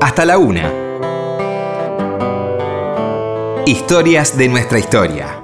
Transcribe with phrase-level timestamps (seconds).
[0.00, 0.72] hasta la una.
[3.66, 5.40] Historias de nuestra historia.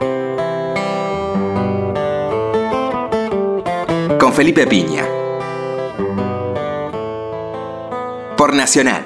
[4.19, 5.05] Con Felipe Piña.
[8.37, 9.05] Por Nacional.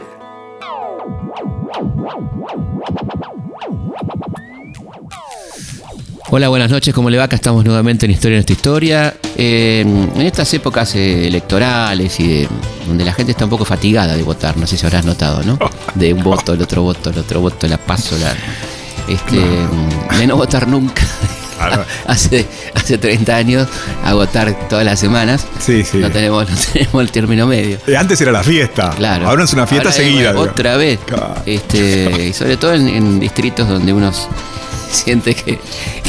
[6.32, 7.25] Hola, buenas noches, ¿cómo le va?
[7.25, 9.17] Acá estamos nuevamente en Historia de nuestra historia.
[9.37, 12.48] Eh, en estas épocas eh, electorales y de,
[12.91, 15.59] donde la gente está un poco fatigada de votar, no sé si habrás notado, ¿no?
[15.95, 18.35] De un voto, el otro voto, el otro voto, la paso, la,
[19.09, 19.37] este,
[20.19, 21.03] de no votar nunca.
[22.07, 23.69] hace, hace 30 años
[24.05, 25.47] a votar todas las semanas.
[25.61, 25.98] Sí, sí.
[25.98, 27.79] No tenemos, no tenemos el término medio.
[27.87, 28.91] Eh, antes era la fiesta.
[28.91, 29.29] Claro.
[29.29, 30.37] Ahora es una fiesta Ahora seguida.
[30.37, 30.98] Otra vez.
[31.07, 31.37] Claro.
[31.47, 34.11] Este, y sobre todo en, en distritos donde uno
[34.91, 35.61] siente que,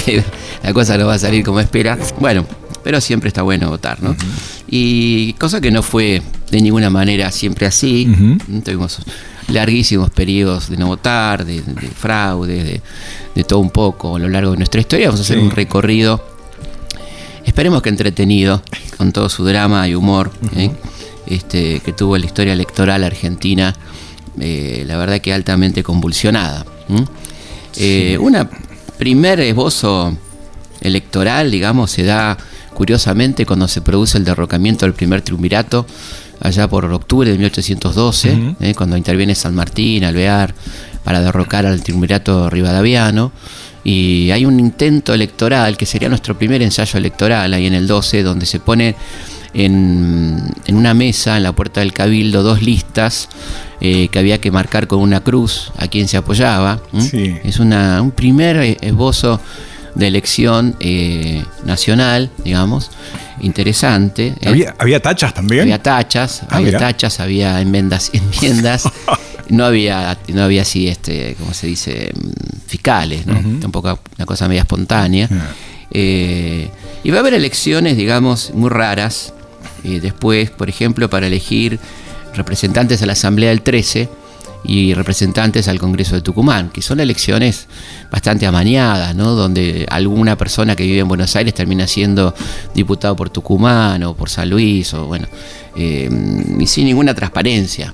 [0.04, 0.24] que
[0.64, 1.98] la cosa no va a salir como espera.
[2.20, 2.46] Bueno,
[2.84, 4.16] pero siempre está bueno votar, ¿no?
[4.68, 8.08] Y cosa que no fue de ninguna manera siempre así.
[8.64, 9.00] Tuvimos
[9.48, 12.82] larguísimos periodos de no votar, de, de fraude, de,
[13.36, 15.08] de todo un poco a lo largo de nuestra historia.
[15.08, 15.44] Vamos a hacer Sí.
[15.44, 16.24] un recorrido,
[17.46, 18.62] esperemos que entretenido,
[18.98, 20.72] con todo su drama y humor ¿eh?
[21.26, 23.76] este, que tuvo la historia electoral argentina,
[24.40, 26.66] eh, la verdad que altamente convulsionada.
[27.78, 28.50] Eh, una
[28.98, 30.16] primer esbozo
[30.82, 32.38] electoral, digamos, se da
[32.74, 35.86] curiosamente cuando se produce el derrocamiento del primer triunvirato,
[36.42, 38.56] allá por octubre de 1812, Ujú.
[38.60, 40.54] eh, cuando interviene San Martín, Alvear,
[41.04, 43.32] para derrocar al triunvirato rivadaviano.
[43.84, 48.22] Y hay un intento electoral, que sería nuestro primer ensayo electoral, ahí en el 12,
[48.22, 48.96] donde se pone
[49.54, 53.28] en, en una mesa, en la puerta del cabildo, dos listas
[53.82, 56.80] eh, que había que marcar con una cruz a quien se apoyaba.
[57.44, 59.40] Es una, un primer eh, esbozo
[59.96, 60.76] de elección
[61.66, 62.92] nacional, digamos,
[63.42, 64.36] interesante.
[64.40, 64.48] ¿eh?
[64.50, 65.64] ¿Había, ¿Había tachas también?
[65.64, 66.80] Había tachas, Ah, había mirá.
[66.80, 68.84] tachas, había enmiendas, enmiendas.
[69.50, 72.12] no había, no había así, este, ¿cómo se dice?
[72.16, 72.30] Mm,
[72.68, 73.60] Fiscales, ¿no?
[73.60, 75.28] Tampoco una cosa media espontánea.
[75.32, 75.50] Ah.
[75.92, 76.70] Eh,
[77.04, 79.34] y va a haber elecciones, digamos, muy raras.
[79.84, 81.80] eh, después, por ejemplo, para elegir
[82.34, 84.08] representantes a la Asamblea del 13
[84.64, 87.68] y representantes al Congreso de Tucumán, que son elecciones
[88.12, 89.32] bastante amañadas, ¿no?
[89.32, 92.36] Donde alguna persona que vive en Buenos Aires termina siendo
[92.76, 95.28] diputado por Tucumán o por San Luis, o bueno,
[95.76, 96.10] eh,
[96.60, 97.94] y sin ninguna transparencia.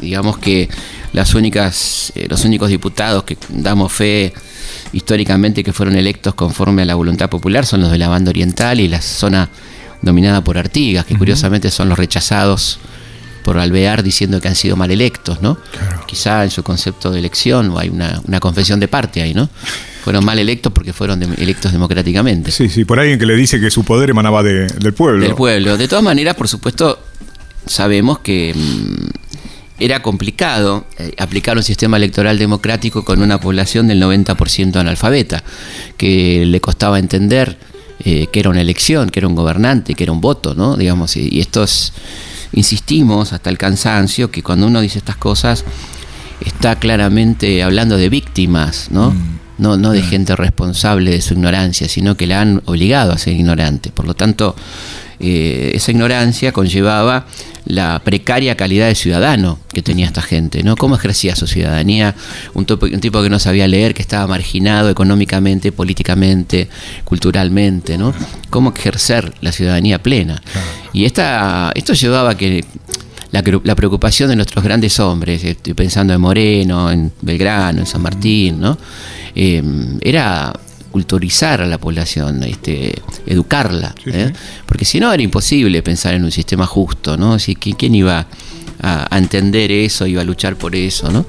[0.00, 0.68] Digamos que
[1.12, 4.34] las únicas, eh, los únicos diputados que damos fe
[4.92, 8.80] históricamente que fueron electos conforme a la voluntad popular son los de la banda oriental
[8.80, 9.48] y la zona
[10.02, 12.80] dominada por Artigas, que curiosamente son los rechazados
[13.44, 15.56] por Alvear diciendo que han sido mal electos, ¿no?
[15.72, 16.04] Claro.
[16.06, 19.48] Quizá en su concepto de elección o hay una, una confesión de parte ahí, ¿no?
[20.04, 23.60] Fueron mal electos porque fueron de- electos democráticamente Sí, sí, por alguien que le dice
[23.60, 25.22] que su poder emanaba de- del pueblo.
[25.24, 25.76] del pueblo.
[25.76, 26.98] De todas maneras, por supuesto,
[27.66, 29.06] sabemos que mm,
[29.80, 35.42] era complicado eh, aplicar un sistema electoral democrático con una población del 90% analfabeta,
[35.96, 37.58] que le costaba entender
[38.04, 40.76] eh, que era una elección, que era un gobernante, que era un voto, ¿no?
[40.76, 41.92] Digamos, y, y estos
[42.52, 45.64] insistimos hasta el cansancio que cuando uno dice estas cosas
[46.40, 49.14] está claramente hablando de víctimas, ¿no?
[49.58, 53.34] No, no de gente responsable de su ignorancia, sino que la han obligado a ser
[53.34, 53.90] ignorante.
[53.90, 54.54] Por lo tanto,
[55.20, 57.26] eh, esa ignorancia conllevaba
[57.64, 60.74] la precaria calidad de ciudadano que tenía esta gente, ¿no?
[60.76, 62.14] ¿Cómo ejercía su ciudadanía?
[62.54, 66.68] Un, topo- un tipo que no sabía leer, que estaba marginado económicamente, políticamente,
[67.04, 68.14] culturalmente, ¿no?
[68.50, 70.40] ¿Cómo ejercer la ciudadanía plena?
[70.92, 72.64] Y esta, esto llevaba a que
[73.30, 78.58] la preocupación de nuestros grandes hombres, estoy pensando en Moreno, en Belgrano, en San Martín,
[78.60, 78.78] ¿no?
[79.34, 79.62] Eh,
[80.00, 80.52] era
[80.90, 82.94] culturizar a la población, este,
[83.26, 84.32] educarla, Sí, ¿eh?
[84.34, 84.40] sí.
[84.66, 87.38] porque si no era imposible pensar en un sistema justo, ¿no?
[87.38, 88.26] Si, ¿qui- ¿Quién iba
[88.80, 91.26] a, a entender eso, iba a luchar por eso, ¿no?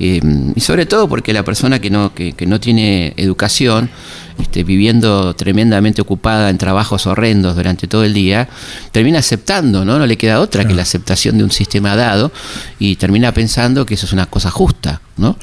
[0.00, 0.20] Eh,
[0.54, 3.88] y sobre todo porque la persona que no, que, que no tiene educación,
[4.38, 8.48] este, viviendo tremendamente ocupada en trabajos horrendos durante todo el día,
[8.92, 9.98] termina aceptando, ¿no?
[9.98, 12.32] No le queda otra que la aceptación de un sistema dado
[12.78, 15.36] y termina pensando que eso es una cosa justa, ¿no?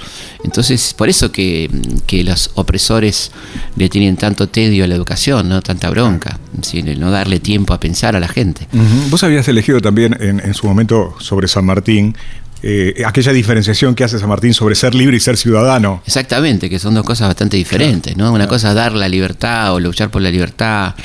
[0.43, 1.69] Entonces, por eso que,
[2.07, 3.31] que los opresores
[3.75, 5.61] le tienen tanto tedio a la educación, ¿no?
[5.61, 6.79] Tanta bronca, ¿sí?
[6.79, 8.67] El no darle tiempo a pensar a la gente.
[9.09, 12.15] Vos habías elegido también en, en su momento sobre San Martín
[12.63, 16.01] eh, aquella diferenciación que hace San Martín sobre ser libre y ser ciudadano.
[16.05, 18.31] Exactamente, que son dos cosas bastante diferentes, ¿no?
[18.33, 20.95] Una cosa es dar la libertad o luchar por la libertad,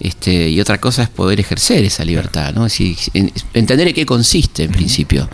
[0.00, 2.66] este, y otra cosa es poder ejercer esa libertad, ¿no?
[2.66, 5.28] Es decir, en- entender en qué consiste en principio.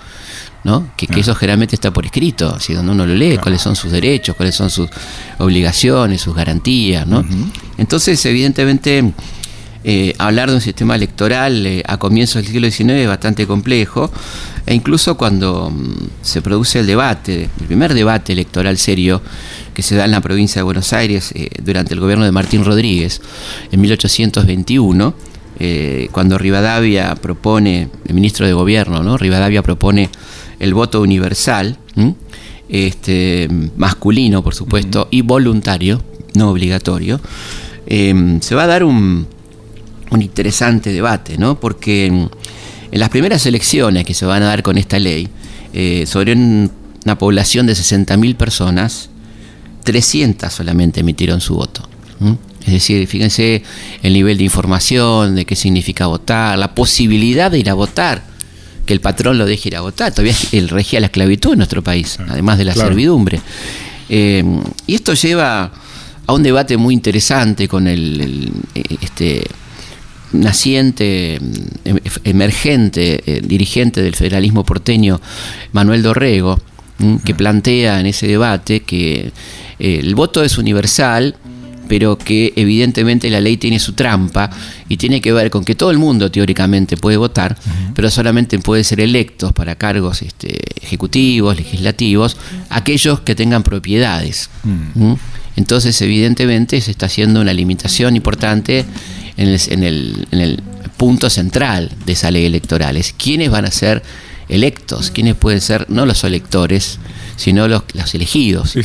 [0.65, 0.93] ¿no?
[0.97, 3.93] Que, que eso generalmente está por escrito, así donde uno lo lee, cuáles son sus
[3.93, 4.89] derechos, cuáles son sus
[5.37, 7.23] obligaciones, sus garantías, ¿no?
[7.77, 9.13] Entonces, evidentemente,
[9.87, 14.11] eh, hablar de un sistema electoral eh, a comienzos del siglo XIX es bastante complejo,
[14.65, 19.21] e incluso cuando mm, se produce el debate, el primer debate electoral serio
[19.75, 22.65] que se da en la provincia de Buenos Aires eh, durante el gobierno de Martín
[22.65, 23.21] Rodríguez
[23.71, 25.15] en 1821,
[26.11, 29.17] cuando Rivadavia propone, el ministro de gobierno, ¿no?
[29.17, 30.11] Rivadavia propone
[30.59, 31.79] el voto universal,
[32.69, 36.03] este, masculino por supuesto, y voluntario,
[36.35, 37.21] no obligatorio,
[37.87, 39.29] se va a dar un,
[40.11, 41.59] un interesante debate, ¿no?
[41.59, 42.31] Porque en,
[42.93, 45.29] las primeras elecciones que se van a dar con esta ley,
[45.73, 49.11] eh, sobre una población de 60.000 personas,
[49.83, 51.89] 300 solamente emitieron su voto.
[52.65, 53.63] Es decir, fíjense
[54.03, 58.23] el nivel de información, de qué significa votar, la posibilidad de ir a votar,
[58.87, 60.13] que el patrón lo deje ir a votar.
[60.13, 63.41] Todavía él regía la esclavitud en nuestro país, además de la servidumbre.
[64.09, 64.45] Eh,
[64.87, 65.73] y esto lleva
[66.27, 68.51] a un debate muy interesante con el,
[69.03, 69.47] este,
[70.35, 75.21] naciente, em, emergente, eh, dirigente del federalismo porteño,
[75.73, 76.61] Manuel Dorrego,
[77.25, 79.33] que plantea en ese debate que
[79.79, 81.35] eh, el voto es universal,
[81.89, 84.51] pero que evidentemente la ley tiene su trampa
[84.89, 87.57] y tiene que ver con que todo el mundo teóricamente puede votar,
[87.95, 92.37] pero solamente puede ser electos para cargos este, ejecutivos, legislativos,
[92.71, 94.49] aquellos que tengan propiedades.
[95.57, 98.85] Entonces, evidentemente, se está haciendo una limitación importante
[99.37, 100.63] en el,
[100.97, 102.97] punto central de esa ley electoral.
[102.97, 104.03] Es quiénes van a ser
[104.49, 106.99] electos, quiénes pueden ser, no los electores,
[107.37, 107.83] sino los,
[108.15, 108.77] elegidos.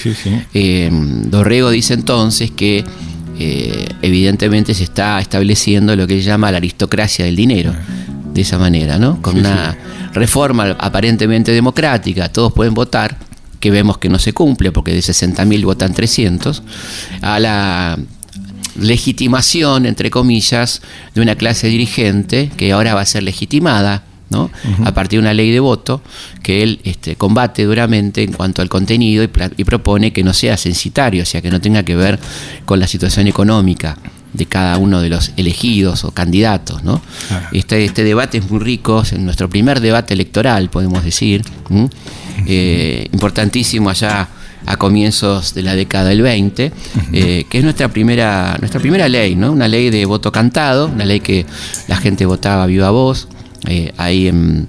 [0.54, 2.84] Eh, Dorrego dice entonces que
[3.38, 7.74] eh, evidentemente se está estableciendo lo que se llama la aristocracia del dinero,
[8.34, 9.22] de esa manera, ¿no?
[9.22, 9.78] Con una
[10.14, 13.18] reforma aparentemente democrática, todos pueden votar,
[13.60, 16.64] que vemos que no se cumple porque de 60.000 votan 300,
[17.22, 18.00] a la
[18.80, 20.82] legitimación, entre comillas,
[21.14, 24.52] de una clase dirigente que ahora va a ser legitimada ¿no?
[24.86, 26.02] a partir de una ley de voto
[26.44, 31.24] que él este, combate duramente en cuanto al contenido y, propone que no sea censitario,
[31.24, 32.20] o sea, que no tenga que ver
[32.66, 33.98] con la situación económica
[34.34, 36.84] de cada uno de los elegidos o candidatos.
[36.84, 37.02] ¿no?
[37.52, 41.44] Este, este debate es muy rico, es nuestro primer debate electoral, podemos decir,
[42.46, 44.30] eh, importantísimo allá
[44.66, 46.72] a comienzos de la década del 20,
[47.14, 49.52] eh, que es nuestra primera, nuestra primera ley, ¿no?
[49.52, 51.46] Una ley de voto cantado, una ley que
[51.88, 53.28] la gente votaba viva voz,
[53.68, 54.68] eh, ahí en,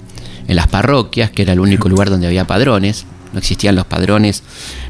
[0.48, 4.42] las parroquias, que era el único lugar donde había padrones, no existían los padrones,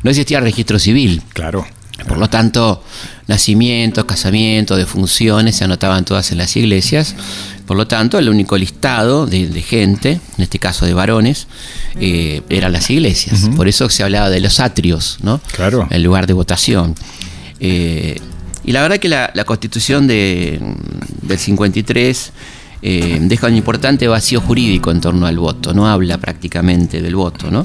[0.03, 1.23] no existía registro civil.
[1.35, 1.67] Claro.
[2.09, 2.83] Por lo tanto,
[3.31, 7.15] nacimientos, casamientos, defunciones se anotaban todas en las iglesias.
[7.65, 11.47] Por lo tanto, el único listado de, gente, en este caso de varones,
[12.01, 13.49] eh, eran las iglesias.
[13.55, 15.41] Por eso se hablaba de los atrios, ¿no?
[15.53, 15.87] Claro.
[15.91, 16.97] El lugar de votación.
[17.61, 18.19] Eh,
[18.65, 20.61] y la verdad que la, constitución de,
[21.23, 22.33] del 53
[22.83, 27.49] eh, deja un importante vacío jurídico en torno al voto, no habla prácticamente del voto,
[27.49, 27.65] ¿no?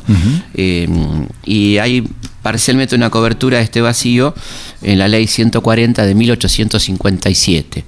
[1.44, 2.04] y hay
[2.46, 4.36] parcialmente una cobertura de este vacío
[4.84, 7.84] en la ley 140 de 1857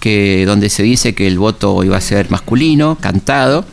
[0.00, 3.64] que, donde se dice que el voto iba a ser masculino, cantado,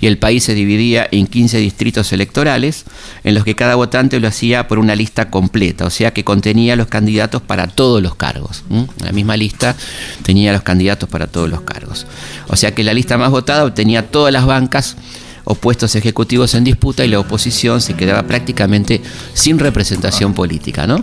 [0.00, 2.86] y el país se dividía en 15 distritos electorales,
[3.22, 6.74] en los que cada votante lo hacía por una lista completa, o sea que contenía
[6.74, 8.64] los candidatos para todos los cargos.
[9.02, 9.76] La misma lista
[10.22, 12.06] tenía los candidatos para todos los cargos.
[12.48, 14.96] O sea que la lista más votada obtenía todas las bancas
[15.44, 19.00] o puestos ejecutivos en disputa y la oposición se quedaba prácticamente
[19.34, 21.02] sin representación política, ¿no?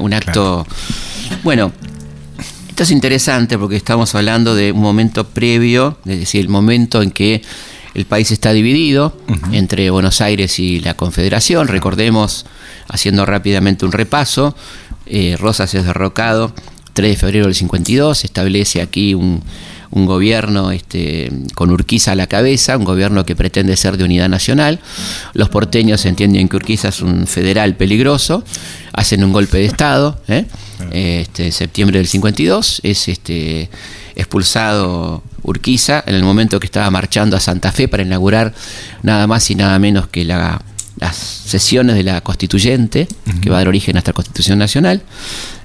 [0.00, 0.66] un acto.
[1.42, 1.72] Bueno,
[2.68, 7.10] esto es interesante porque estamos hablando de un momento previo, es decir, el momento en
[7.10, 7.42] que
[7.94, 9.16] el país está dividido
[9.52, 11.68] entre Buenos Aires y la Confederación.
[11.68, 12.44] Recordemos,
[12.88, 14.54] haciendo rápidamente un repaso,
[15.06, 16.52] eh, Rosas es derrocado
[16.92, 19.42] 3 de febrero del 52, establece aquí un,
[19.90, 24.28] un gobierno este, con Urquiza a la cabeza, un gobierno que pretende ser de unidad
[24.28, 24.80] nacional.
[25.34, 28.44] Los porteños entienden que Urquiza es un federal peligroso,
[28.92, 30.20] hacen un golpe de Estado.
[30.28, 30.46] ¿eh?
[30.90, 33.70] Este, septiembre del 52, es este,
[34.14, 38.54] expulsado Urquiza en el momento que estaba marchando a Santa Fe para inaugurar
[39.02, 40.60] nada más y nada menos que las
[41.16, 43.06] sesiones de la constituyente,
[43.40, 45.02] que va a dar origen a nuestra Constitución Nacional.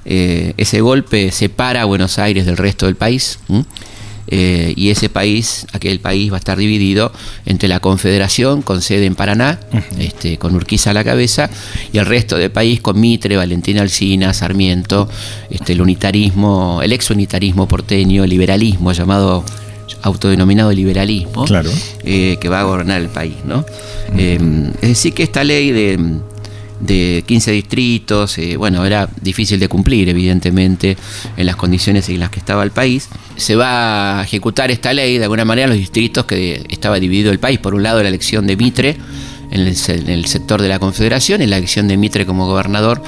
[0.05, 3.39] Eh, ese golpe separa a Buenos Aires del resto del país.
[4.33, 7.11] Eh, y ese país, aquel país va a estar dividido
[7.45, 9.59] entre la Confederación, con sede en Paraná,
[9.99, 11.49] este, con Urquiza a la cabeza,
[11.91, 15.09] y el resto del país con Mitre, Valentina Alcina, Sarmiento,
[15.49, 19.43] este, el unitarismo, el ex unitarismo porteño, el liberalismo llamado
[20.03, 21.69] autodenominado liberalismo, claro.
[22.03, 23.35] Eh, que va a gobernar el país.
[23.45, 23.65] ¿no?
[24.17, 24.39] Eh,
[24.81, 25.99] es decir, que esta ley de,
[26.81, 30.97] de 15 distritos, eh, bueno, era difícil de cumplir, evidentemente,
[31.37, 33.07] en las condiciones en las que estaba el país.
[33.35, 37.39] Se va a ejecutar esta ley, de alguna manera, los distritos que estaba dividido el
[37.39, 37.59] país.
[37.59, 38.97] Por un lado, la elección de Mitre
[39.51, 43.03] en el, sector de la Confederación y la elección de Mitre como gobernador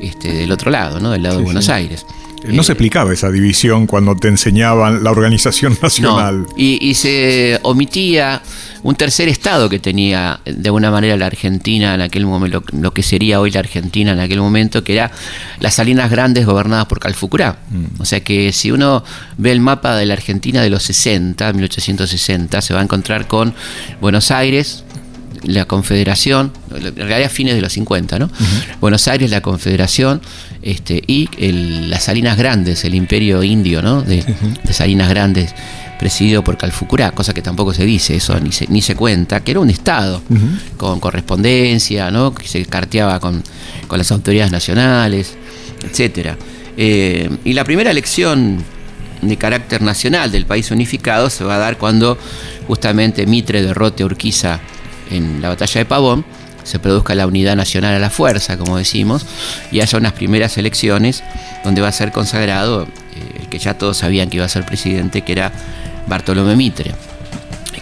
[0.00, 1.10] este, del otro lado, ¿no?
[1.10, 2.06] del lado de Buenos Aires.
[2.52, 6.46] No se explicaba esa división cuando te enseñaban la organización nacional.
[6.56, 8.42] y, se omitía
[8.82, 13.02] un tercer estado que tenía de alguna manera la Argentina en aquel momento, lo, que
[13.02, 15.10] sería hoy la Argentina en aquel momento, que era
[15.58, 17.58] las Salinas Grandes gobernadas por Calfucurá.
[17.68, 18.00] Mm.
[18.00, 19.02] O sea que si uno
[19.38, 23.54] ve el mapa de la Argentina de los 60, 1860, se va a encontrar con
[24.00, 24.84] Buenos Aires,
[25.46, 28.30] la Confederación, en realidad fines de los 50, ¿no?
[28.80, 30.20] Buenos Aires, la Confederación,
[30.62, 31.28] este, y
[31.88, 34.02] las Salinas Grandes, el imperio indio, ¿no?
[34.02, 34.24] De,
[34.70, 35.54] Salinas Grandes,
[35.98, 39.52] presidido por Calfucurá, cosa que tampoco se dice, eso ni se, ni se cuenta, que
[39.52, 40.22] era un Estado,
[40.76, 42.34] con correspondencia, ¿no?
[42.34, 43.42] Que se carteaba con,
[43.90, 45.34] las autoridades nacionales,
[45.88, 46.36] etcétera.
[46.76, 48.62] Eh, y la primera elección
[49.22, 52.18] de carácter nacional del país unificado se va a dar cuando
[52.66, 54.60] justamente Mitre derrote a Urquiza
[55.10, 56.24] en la batalla de Pavón,
[56.66, 59.24] se produzca la unidad nacional a la fuerza, como decimos,
[59.70, 61.22] y haya unas primeras elecciones
[61.64, 64.66] donde va a ser consagrado eh, el que ya todos sabían que iba a ser
[64.66, 65.52] presidente, que era
[66.08, 66.92] Bartolomé Mitre.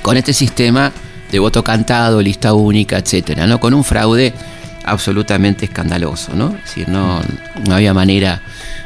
[0.02, 0.92] Con este sistema
[1.32, 3.58] de voto cantado, lista única, etcétera, ¿no?
[3.58, 4.34] Con un fraude
[4.84, 6.48] absolutamente escandaloso, ¿no?
[6.56, 7.20] Es decir, no,
[7.66, 8.42] no había manera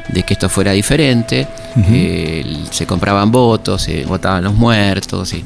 [0.09, 1.47] de que esto fuera diferente,
[1.91, 5.43] eh, se compraban votos, se votaban los muertos y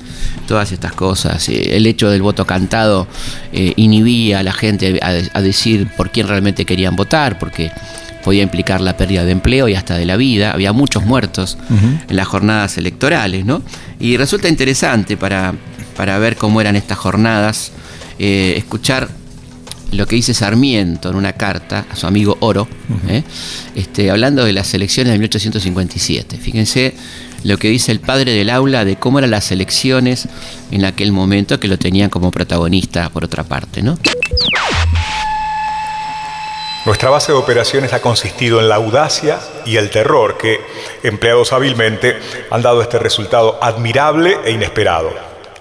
[0.47, 1.47] todas estas cosas.
[1.49, 3.07] Eh, el hecho del voto cantado
[3.51, 7.71] eh, inhibía a la gente a, decir por quién realmente querían votar, porque
[8.23, 10.51] podía implicar la pérdida de empleo y hasta de la vida.
[10.51, 11.57] Había muchos muertos
[12.07, 13.61] en las jornadas electorales, ¿no?
[13.99, 15.53] Y resulta interesante para,
[15.97, 17.73] para ver cómo eran estas jornadas,
[18.17, 19.09] escuchar
[19.93, 22.67] lo que dice Sarmiento en una carta a su amigo Oro,
[23.07, 23.23] ¿eh?
[23.75, 26.37] este, hablando de las elecciones de 1857.
[26.37, 26.95] Fíjense
[27.43, 30.27] lo que dice el padre del aula de cómo eran las elecciones
[30.71, 33.81] en aquel momento, que lo tenían como protagonista por otra parte.
[33.81, 33.97] ¿no?
[36.85, 40.59] Nuestra base de operaciones ha consistido en la audacia y el terror que,
[41.03, 42.17] empleados hábilmente,
[42.49, 45.11] han dado este resultado admirable e inesperado.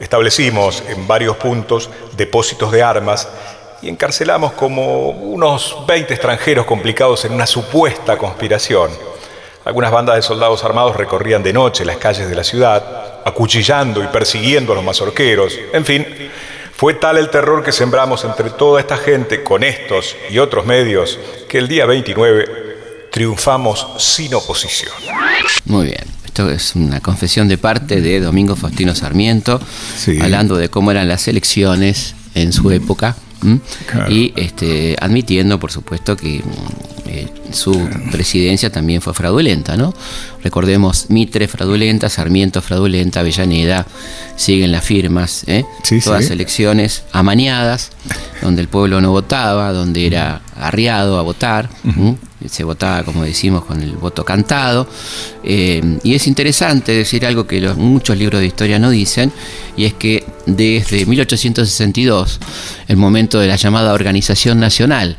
[0.01, 3.29] Establecimos en varios puntos depósitos de armas
[3.83, 8.91] y encarcelamos como unos 20 extranjeros complicados en una supuesta conspiración.
[9.65, 14.07] Algunas bandas de soldados armados recorrían de noche las calles de la ciudad, acuchillando y
[14.07, 15.59] persiguiendo a los mazorqueros.
[15.73, 16.07] En fin,
[16.75, 21.19] fue tal el terror que sembramos entre toda esta gente con estos y otros medios
[21.49, 24.93] que el día 29 triunfamos sin oposición.
[25.65, 26.05] Muy bien.
[26.25, 29.61] Esto es una confesión de parte de Domingo Faustino Sarmiento,
[30.23, 33.17] hablando de cómo eran las elecciones en su época
[34.09, 39.95] y este, admitiendo, por supuesto, que mm, eh, su presidencia también fue fraudulenta, ¿no?
[40.43, 43.87] Recordemos Mitre fraudulenta, Sarmiento fraudulenta, Avellaneda,
[44.37, 45.65] siguen las firmas, ¿eh?
[46.05, 47.91] todas elecciones amañadas,
[48.41, 51.69] donde el pueblo no votaba, donde era arriado a votar
[52.49, 54.89] se votaba, como decimos, con el voto cantado.
[55.45, 59.33] Eh, y es interesante decir algo que los, muchos libros de historia no dicen,
[59.77, 62.41] y es que desde 1862,
[62.89, 65.17] el momento de la llamada Organización Nacional,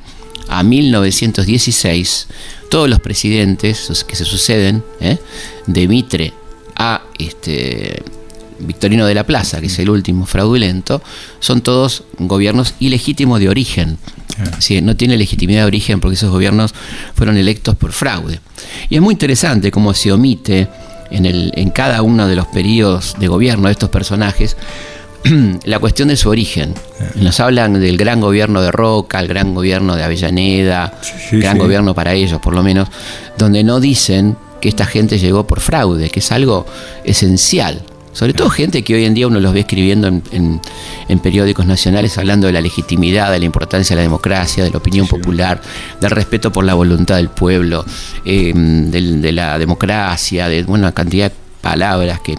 [0.50, 2.28] a 1916,
[2.70, 5.18] todos los presidentes que se suceden, ¿eh?
[5.68, 6.34] de Mitre
[6.76, 8.04] a este,
[8.66, 11.02] Victorino de la Plaza, que es el último fraudulento,
[11.40, 13.98] son todos gobiernos ilegítimos de origen.
[14.60, 16.74] Sí, no tiene legitimidad de origen porque esos gobiernos
[17.14, 18.40] fueron electos por fraude.
[18.90, 20.68] Y es muy interesante cómo se omite
[21.12, 24.58] en, el, en cada uno de los periodos de gobierno de estos personajes
[25.66, 26.74] la cuestión de su origen.
[27.16, 31.00] Nos hablan del gran gobierno de Roca, el gran gobierno de Avellaneda,
[31.32, 32.90] gran gobierno para ellos por lo menos,
[33.38, 36.66] donde no dicen que esta gente llegó por fraude, que es algo
[37.04, 37.82] esencial.
[38.14, 40.62] Sobre todo gente que hoy en día uno los ve escribiendo en,
[41.22, 45.08] periódicos nacionales hablando de la legitimidad, de la importancia de la democracia, de la opinión
[45.08, 45.62] popular,
[46.00, 47.86] del respeto por la voluntad del pueblo,
[48.24, 52.36] em, de, la democracia, de una cantidad de palabras que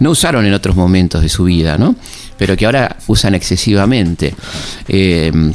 [0.00, 1.94] no usaron en otros momentos de su vida, ¿no?
[2.36, 4.34] pero que ahora usan excesivamente.
[4.88, 5.52] Em,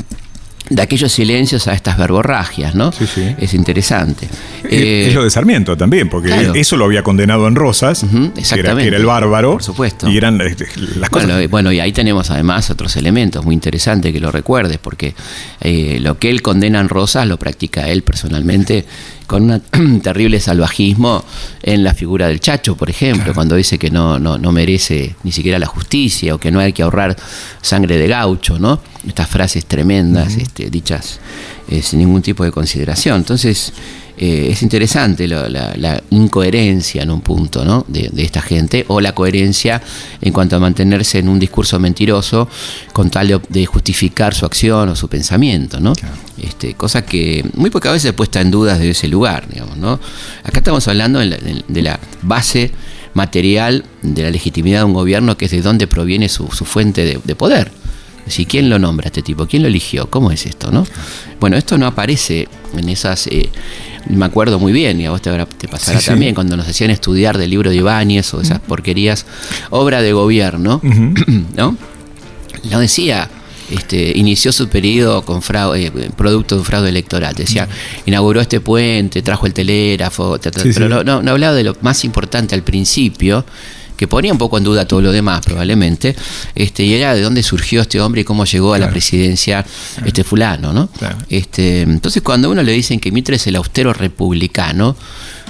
[0.69, 2.91] de aquellos silencios a estas verborragias, ¿no?
[2.91, 3.35] Sí, sí.
[3.39, 4.27] Es interesante.
[4.63, 8.05] Eh, es lo de Sarmiento también, porque eso lo había condenado en Rosas,
[8.37, 8.83] exactamente.
[8.83, 9.53] Que, era, el bárbaro.
[9.53, 10.09] Por supuesto.
[10.09, 11.49] Y eran este, las cosas.
[11.49, 15.15] Bueno, y ahí tenemos además otros elementos muy interesantes que lo recuerdes, porque
[15.61, 18.85] eh, lo que él condena en Rosas lo practica él personalmente
[19.29, 21.23] con un terrible salvajismo
[21.61, 25.31] en la figura del Chacho, por ejemplo, cuando dice que no, no, no merece ni
[25.31, 27.15] siquiera la justicia o que no hay que ahorrar
[27.61, 28.81] sangre de gaucho, ¿no?
[29.07, 31.19] Estas frases tremendas, este, dichas
[31.69, 33.17] eh, sin ningún tipo de consideración.
[33.17, 33.73] Entonces,
[34.21, 37.85] eh, es interesante la, incoherencia en un punto ¿no?
[37.87, 39.81] de, esta gente o la coherencia
[40.19, 42.49] en cuanto a mantenerse en un discurso mentiroso
[42.91, 45.79] con tal de, justificar su acción o su pensamiento.
[45.79, 45.93] ¿no?
[46.37, 49.47] Este, cosa que muy pocas veces puesta en dudas de ese lugar.
[49.47, 49.93] Digamos, ¿no?
[50.43, 52.71] Acá estamos hablando de la, base
[53.13, 57.35] material de la legitimidad de un gobierno, que es de dónde proviene su, fuente de,
[57.35, 57.71] poder.
[58.27, 59.47] Si ¿quién lo nombra a este tipo?
[59.47, 60.09] ¿Quién lo eligió?
[60.09, 60.71] ¿Cómo es esto?
[60.71, 60.85] ¿no?
[61.39, 63.49] Bueno, esto no aparece en esas eh,
[64.07, 67.37] me acuerdo muy bien, y a vos te, te pasará también, cuando nos hacían estudiar
[67.37, 69.25] del libro de Ibáñez o esas porquerías,
[69.69, 70.81] obra de gobierno,
[71.55, 71.77] ¿no?
[72.69, 73.29] No decía,
[73.69, 77.35] este, inició su periodo con fraude, eh, producto de un fraude electoral.
[77.35, 77.67] Decía,
[78.05, 82.63] inauguró este puente, trajo el telégrafo, pero no, no, hablaba de lo más importante al
[82.63, 83.45] principio,
[83.99, 86.15] que ponía un poco en duda todo lo demás probablemente,
[86.55, 89.65] este, y era de dónde surgió este hombre y cómo llegó a la presidencia
[90.05, 90.89] este fulano, ¿no?
[91.29, 94.95] Este, entonces cuando a uno le dicen que Mitre es el austero republicano,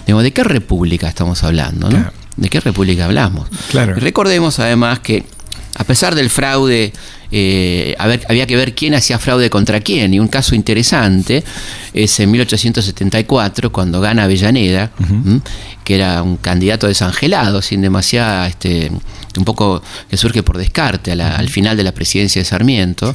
[0.08, 2.12] digo, ¿de qué república estamos hablando, no?
[2.38, 3.48] ¿De qué república hablamos?
[4.02, 5.26] recordemos además que
[5.80, 6.92] a pesar del fraude
[7.32, 10.14] eh, había que ver quién hacía fraude contra quién.
[10.14, 11.42] Y un caso interesante
[11.94, 14.92] es en 1874, cuando gana Avellaneda,
[15.86, 18.92] que era un candidato desangelado, sin demasiada, este,
[19.38, 23.14] un poco que surge por descarte al final de la presidencia de Sarmiento.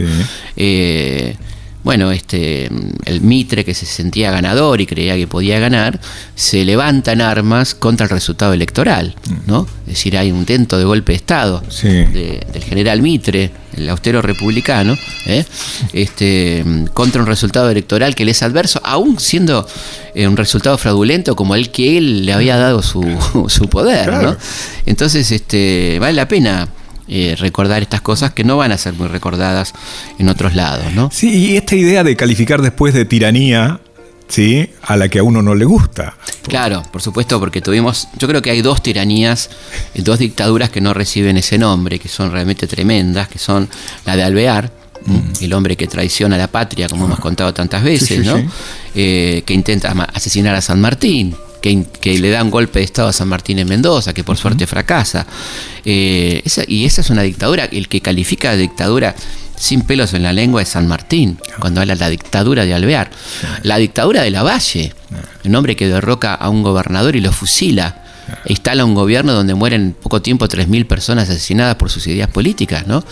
[0.57, 1.37] Eh,
[1.85, 2.71] bueno, este,
[3.05, 6.01] el Mitre que se sentía ganador y creía que podía ganar,
[6.35, 9.15] se levanta en armas contra el resultado electoral,
[9.47, 9.67] ¿no?
[9.83, 14.97] Es decir, hay un intento de golpe de Estado del general Mitre, el austero republicano,
[15.27, 15.45] ¿eh?
[15.93, 16.65] este,
[16.95, 19.69] contra un resultado electoral que le es adverso, aún siendo
[20.15, 23.03] eh, un resultado fraudulento como el que él le había dado su,
[23.49, 24.37] su poder, ¿no?
[24.87, 26.67] Entonces, este, vale la pena
[27.07, 29.75] eh, recordar estas cosas que no van a ser muy recordadas
[30.19, 31.11] en otros lados, ¿no?
[31.13, 33.81] Sí, y esta idea de calificar después de tiranía,
[34.29, 34.71] ¿sí?
[34.83, 36.17] A la que a uno no le gusta.
[36.49, 39.51] Claro, por supuesto, porque tuvimos, yo creo que hay dos tiranías,
[39.97, 43.69] dos dictaduras que no reciben ese nombre, que son realmente tremendas, que son
[44.07, 44.73] la de Alvear,
[45.05, 45.45] mm.
[45.45, 48.43] el hombre que traiciona a la patria, como hemos contado tantas veces, ¿no?
[48.95, 51.37] Eh, que intenta asesinar a San Martín,
[52.01, 54.67] que, le da un golpe de Estado a San Martín en Mendoza, que por suerte
[54.67, 55.27] fracasa.
[55.85, 59.15] Eh, y esa es una dictadura, el que califica de dictadura
[59.57, 63.11] sin pelos en la lengua es San Martín, cuando habla de la dictadura de Alvear.
[63.63, 64.93] La dictadura de la Valle,
[65.45, 68.04] un hombre que derroca a un gobernador y lo fusila
[68.47, 72.87] instala un gobierno donde mueren en poco tiempo 3.000 personas asesinadas por sus ideas políticas,
[72.87, 73.05] ¿no?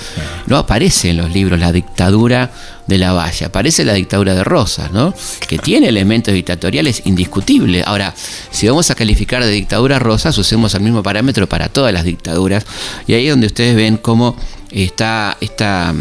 [0.47, 2.51] No aparece en los libros la dictadura
[2.87, 5.15] de la Valle, aparece la dictadura de Rosas, ¿no?
[5.49, 7.87] Que tiene elementos dictatoriales indiscutibles.
[7.87, 8.15] Ahora,
[8.51, 12.65] si vamos a calificar de dictadura Rosas, usemos el mismo parámetro para todas las dictaduras,
[13.07, 14.37] y ahí es donde ustedes ven cómo
[14.71, 15.95] está esta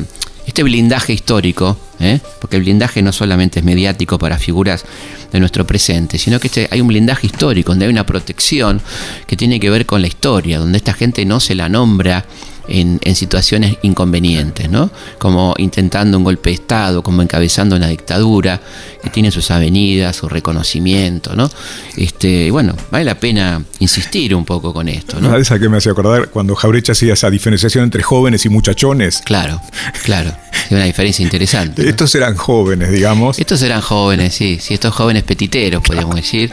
[0.46, 2.20] este blindaje histórico, ¿eh?
[2.40, 4.86] porque el blindaje no solamente es mediático para figuras
[5.32, 8.82] de nuestro presente, sino que este, hay un blindaje histórico, donde hay una protección
[9.28, 12.26] que tiene que ver con la historia, donde esta gente no se la nombra
[12.72, 14.90] en, situaciones inconvenientes, ¿no?
[15.20, 18.62] Como intentando un golpe de Estado, como encabezando una dictadura,
[19.04, 21.50] que tiene sus avenidas, su reconocimiento, ¿no?
[21.98, 25.36] Este, bueno, vale la pena insistir un poco con esto, ¿no?
[25.36, 29.22] Esa que me hace acordar cuando Jaurecha hacía esa diferenciación entre jóvenes y muchachones.
[29.26, 29.62] Claro,
[30.04, 30.32] claro.
[30.66, 31.88] Es una diferencia interesante.
[31.88, 33.40] Estos eran jóvenes, digamos.
[33.40, 36.52] Estos eran jóvenes, sí, sí, estos jóvenes petiteros, podríamos decir.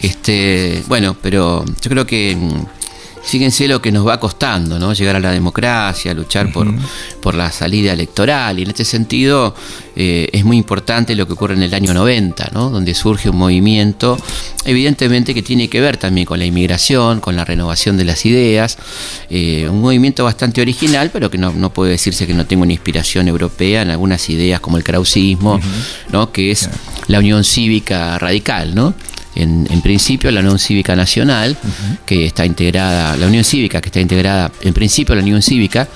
[0.00, 2.85] Este, bueno, pero yo creo que mm,
[3.26, 4.92] fíjense lo que nos va costando, ¿no?
[4.92, 6.72] Llegar a la democracia, luchar por,
[7.20, 8.58] por la salida electoral.
[8.58, 9.54] Y en este sentido
[9.96, 12.70] eh, es muy importante lo que ocurre en el año 90, ¿no?
[12.70, 14.16] Donde surge un movimiento,
[14.64, 18.78] evidentemente que tiene que ver también con la inmigración, con la renovación de las ideas.
[19.28, 23.26] Eh, un movimiento bastante original, pero que no, puede decirse que no tenga una inspiración
[23.26, 25.60] europea en algunas ideas como el krausismo,
[26.12, 26.30] ¿no?
[26.30, 26.70] Que es
[27.08, 28.94] la unión cívica radical, ¿no?
[29.36, 31.56] En, principio la Unión Cívica Nacional,
[32.04, 35.86] que está integrada, la Unión Cívica que está integrada, en principio la Unión Cívica,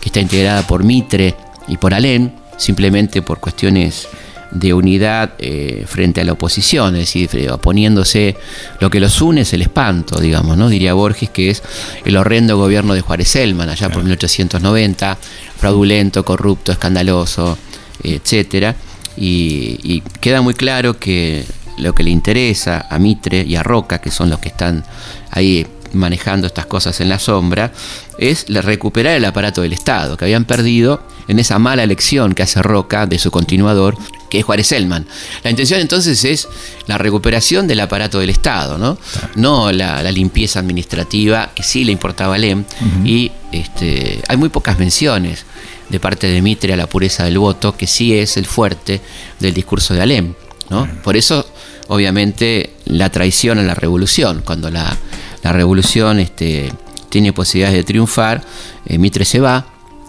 [0.00, 1.34] que está integrada por Mitre
[1.68, 4.08] y por Alén, simplemente por cuestiones
[4.50, 8.36] de unidad eh, frente a la oposición, es decir, eh, oponiéndose,
[8.80, 10.68] lo que los une es el espanto, digamos, ¿no?
[10.68, 11.62] Diría Borges, que es
[12.04, 15.18] el horrendo gobierno de Juárez Selman, allá por 1890,
[15.58, 17.58] fraudulento, corrupto, escandaloso,
[18.02, 18.74] etcétera.
[19.16, 21.44] y, queda muy claro que
[21.78, 24.84] lo que le interesa a Mitre y a Roca, que son los que están
[25.30, 27.72] ahí manejando estas cosas en la sombra,
[28.18, 32.62] es recuperar el aparato del Estado, que habían perdido en esa mala elección que hace
[32.62, 33.96] Roca de su continuador,
[34.30, 35.06] que es Juárez Elman.
[35.42, 36.48] La intención entonces es
[36.86, 38.98] la recuperación del aparato del Estado, no,
[39.36, 42.64] no la, limpieza administrativa, que sí le importaba a Lem,
[43.04, 45.44] y este, hay muy pocas menciones
[45.88, 49.00] de parte de Mitre a la pureza del voto, que sí es el fuerte
[49.40, 50.34] del discurso de Alem.
[50.70, 50.88] ¿no?
[51.02, 51.46] Por eso,
[51.88, 54.96] obviamente, la traición a la revolución, cuando la,
[55.42, 56.72] revolución este,
[57.08, 58.42] tiene posibilidades de triunfar,
[58.86, 59.66] eh, Mitre se va,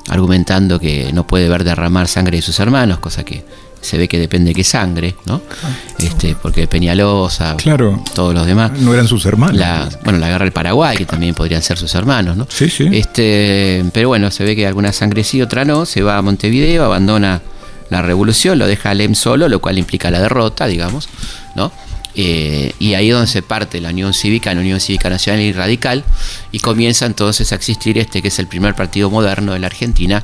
[0.09, 3.43] argumentando que no puede ver derramar sangre de sus hermanos, cosa que
[3.81, 5.41] se ve que depende de qué sangre, ¿no?
[5.63, 8.73] Ah, este, porque Peñalosa, claro, todos los demás.
[8.79, 9.55] No eran sus hermanos.
[9.55, 12.45] La, bueno, la guerra del Paraguay, que también podrían ser sus hermanos, ¿no?
[12.49, 12.89] Sí, sí.
[12.91, 16.83] Este, pero bueno, se ve que alguna sangre sí, otra no, se va a Montevideo,
[16.83, 17.41] abandona
[17.89, 21.09] la revolución, lo deja a Lem solo, lo cual implica la derrota, digamos,
[21.55, 21.71] ¿no?
[22.15, 25.53] Eh, y ahí es donde se parte la Unión Cívica, la Unión Cívica Nacional y
[25.53, 26.03] Radical,
[26.51, 30.23] y comienza entonces a existir este que es el primer partido moderno de la Argentina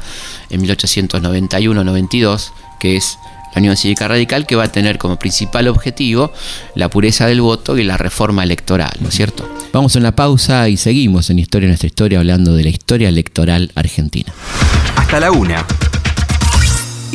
[0.49, 3.17] en 1891-92, que es
[3.53, 6.33] la Unión Cívica Radical, que va a tener como principal objetivo
[6.75, 9.49] la pureza del voto y la reforma electoral, ¿no es cierto?
[9.71, 13.71] Vamos a una pausa y seguimos en Historia Nuestra Historia hablando de la historia electoral
[13.75, 14.33] argentina.
[14.97, 15.65] Hasta la una.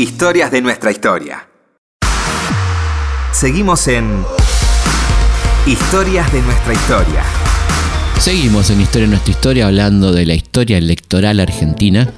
[0.00, 1.46] Historias de nuestra historia.
[3.32, 4.24] Seguimos en
[5.66, 7.22] Historias de nuestra historia.
[8.18, 12.08] Seguimos en Historia de nuestra historia hablando de la historia electoral argentina.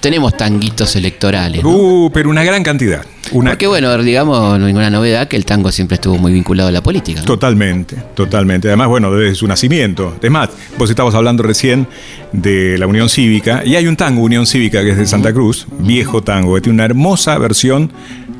[0.00, 1.62] Tenemos tanguitos electorales.
[1.62, 3.06] Uh, pero una gran cantidad.
[3.32, 7.22] Porque bueno, digamos, ninguna novedad que el tango siempre estuvo muy vinculado a la política.
[7.22, 8.68] Totalmente, totalmente.
[8.68, 10.16] Además, bueno, desde su nacimiento.
[10.20, 11.86] Es más, vos estabas hablando recién
[12.32, 15.66] de la Unión Cívica, y hay un tango, Unión Cívica, que es de Santa Cruz,
[15.78, 17.90] viejo tango, que tiene una hermosa versión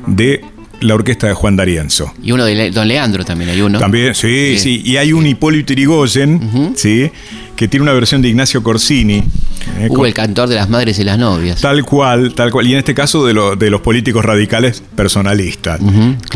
[0.07, 0.41] de
[0.83, 2.13] la orquesta de Juan D'Arienzo.
[2.21, 3.79] Y uno de Don Leandro también hay uno.
[3.79, 4.81] También, sí, sí.
[4.85, 7.09] Y hay un Hipólito Irigoyen, ¿sí?
[7.55, 9.23] que tiene una versión de Ignacio Corsini.
[9.79, 11.61] Eh, el cantor de las madres y las novias.
[11.61, 12.67] Tal cual, tal cual.
[12.67, 15.79] Y en este caso de, de los políticos radicales personalistas.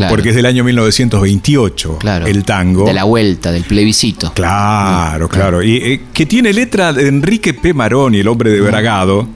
[0.08, 2.86] Porque es del año 1928 claro, el tango.
[2.86, 4.32] De la vuelta, del plebiscito.
[4.34, 5.62] Claro, claro.
[5.62, 7.74] Y eh, que tiene letra de Enrique P.
[7.74, 9.28] Maroni, el hombre de Bragado,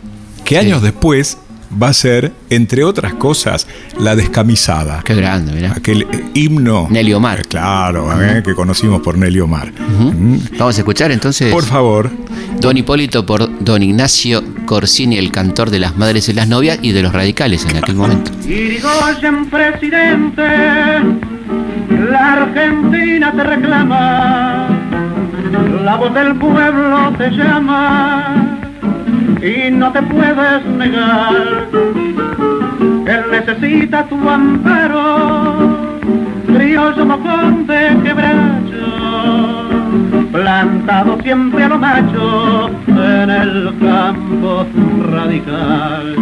[0.45, 1.39] que años después
[1.81, 3.67] va a ser, entre otras cosas,
[3.99, 5.03] La Descamisada.
[5.05, 5.73] Qué grande, mira.
[5.73, 6.89] Aquel eh, himno.
[6.91, 7.47] Nelly Omar.
[7.47, 9.73] Claro, eh, que conocimos por Nelly Omar.
[10.59, 11.53] Vamos a escuchar entonces.
[11.53, 12.11] Por favor.
[12.61, 16.93] Don Hipólito por Don Ignacio Corsini, el cantor de las madres y las novias y
[16.93, 18.31] de los radicales en aquel momento.
[18.47, 20.43] Irigoyen presidente,
[22.11, 24.69] la Argentina te reclama,
[25.85, 28.52] la voz del pueblo te llama
[29.43, 31.67] y no te puedes negar.
[33.07, 35.99] Él necesita tu amparo,
[36.47, 38.87] criollo mojón de quebracho,
[40.31, 44.65] plantado siempre a lo macho en el campo
[45.11, 46.17] radical.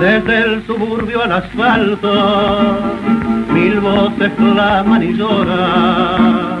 [0.00, 2.78] Desde el suburbio al asfalto,
[3.52, 6.58] mil voces claman y lloran,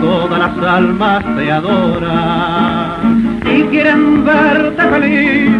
[0.00, 2.55] todas las almas te adoran
[3.70, 5.50] quieren verte feliz.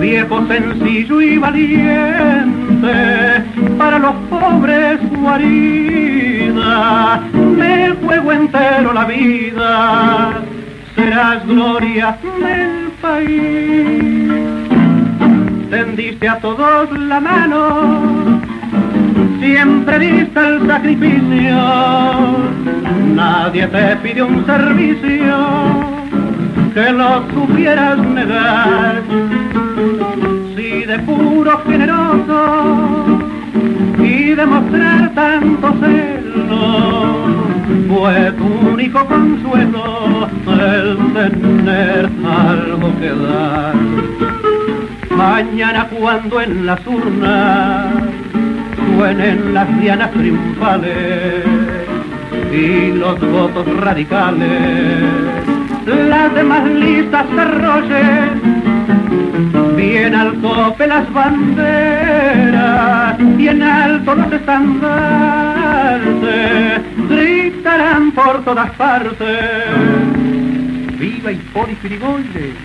[0.00, 3.44] Viejo sencillo y valiente,
[3.78, 10.40] para los pobres guarida, me juego entero la vida,
[10.96, 14.32] serás gloria del país.
[15.70, 18.40] Tendiste a todos la mano,
[19.40, 21.56] siempre diste el sacrificio,
[23.14, 25.71] nadie te pide un servicio
[26.74, 29.02] que lo supieras negar.
[30.56, 33.18] Si de puro generoso
[33.98, 37.24] y demostrar tanto celo,
[37.88, 43.74] fue tu único consuelo el tener algo que dar.
[45.10, 47.86] Mañana cuando en las urnas
[48.96, 51.44] suenen las dianas triunfales
[52.52, 55.31] y los votos radicales
[55.86, 58.62] las demás listas se arrollen,
[59.76, 69.38] bien al tope las banderas y en alto los estandartes gritarán por todas partes.
[70.98, 72.56] ¡Viva Hipólito Yrigoyen!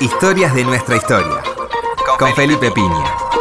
[0.00, 1.42] Historias de nuestra historia.
[2.18, 3.31] Con Felipe Piña.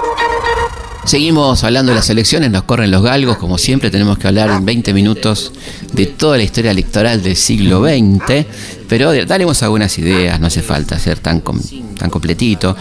[1.12, 4.64] Seguimos hablando de las elecciones, nos corren los galgos, como siempre tenemos que hablar en
[4.64, 5.52] 20 minutos
[5.92, 8.46] de toda la historia electoral del siglo XX,
[8.88, 12.78] pero daremos algunas ideas, no hace falta ser tan, tan completito.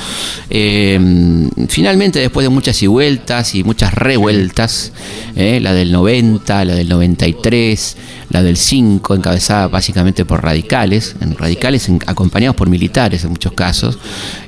[0.49, 4.93] Eh, finalmente, después de muchas y vueltas y muchas revueltas,
[5.35, 7.97] eh, la del 90, la del 93,
[8.29, 13.99] la del 5, encabezada básicamente por radicales, radicales acompañados por militares en muchos casos,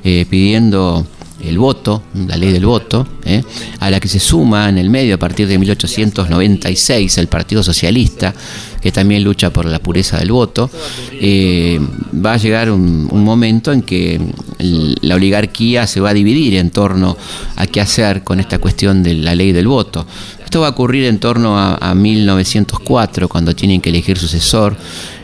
[0.05, 1.05] eh, pidiendo
[1.43, 3.43] el voto, la ley del voto, ¿eh?
[3.79, 8.33] a la que se suma en el medio a partir de 1896 el Partido Socialista,
[8.81, 10.69] que también lucha por la pureza del voto,
[11.11, 11.79] eh,
[12.13, 14.19] va a llegar un, momento en que
[14.59, 17.17] la oligarquía se va a dividir en torno
[17.55, 20.05] a qué hacer con esta cuestión de la ley del voto.
[20.43, 24.75] Esto va a ocurrir en torno a, a 1904, cuando tienen que elegir sucesor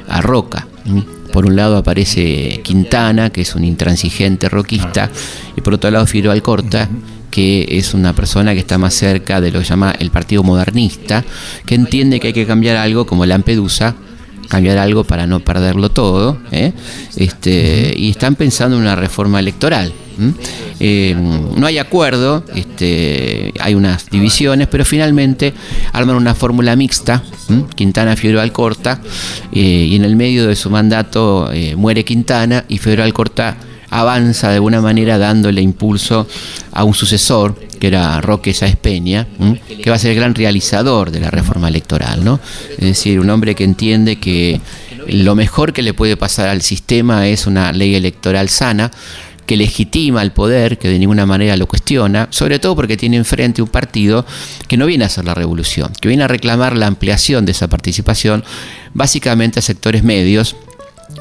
[0.07, 0.67] a Roca.
[1.31, 5.09] Por un lado aparece Quintana, que es un intransigente roquista,
[5.55, 6.89] y por otro lado Firo Alcorta,
[7.29, 11.23] que es una persona que está más cerca de lo que llama el Partido Modernista,
[11.65, 13.95] que entiende que hay que cambiar algo como Lampedusa,
[14.49, 16.73] cambiar algo para no perderlo todo, ¿eh?
[17.15, 19.93] este, y están pensando en una reforma electoral.
[20.81, 25.53] Eh, no hay acuerdo, este, hay unas divisiones, pero finalmente
[25.93, 27.23] arman una fórmula mixta,
[27.75, 28.99] Quintana, Figueroa Alcorta,
[29.53, 33.55] eh, y en el medio de su mandato muere Quintana y Figueroa Alcorta
[33.91, 36.27] avanza de alguna manera dándole impulso
[36.71, 39.27] a un sucesor, que era Roque Sáez Peña,
[39.81, 42.39] que va a ser el gran realizador de la reforma electoral, ¿no?
[42.71, 44.61] Es decir, un hombre que entiende que
[45.07, 48.91] lo mejor que le puede pasar al sistema es una ley electoral sana,
[49.49, 53.63] que legitima el poder, que de ninguna manera lo cuestiona, sobre todo porque tiene enfrente
[53.63, 54.23] un partido
[54.67, 57.67] que no viene a hacer la revolución, que viene a reclamar la ampliación de esa
[57.67, 58.43] participación
[58.93, 60.55] básicamente a sectores medios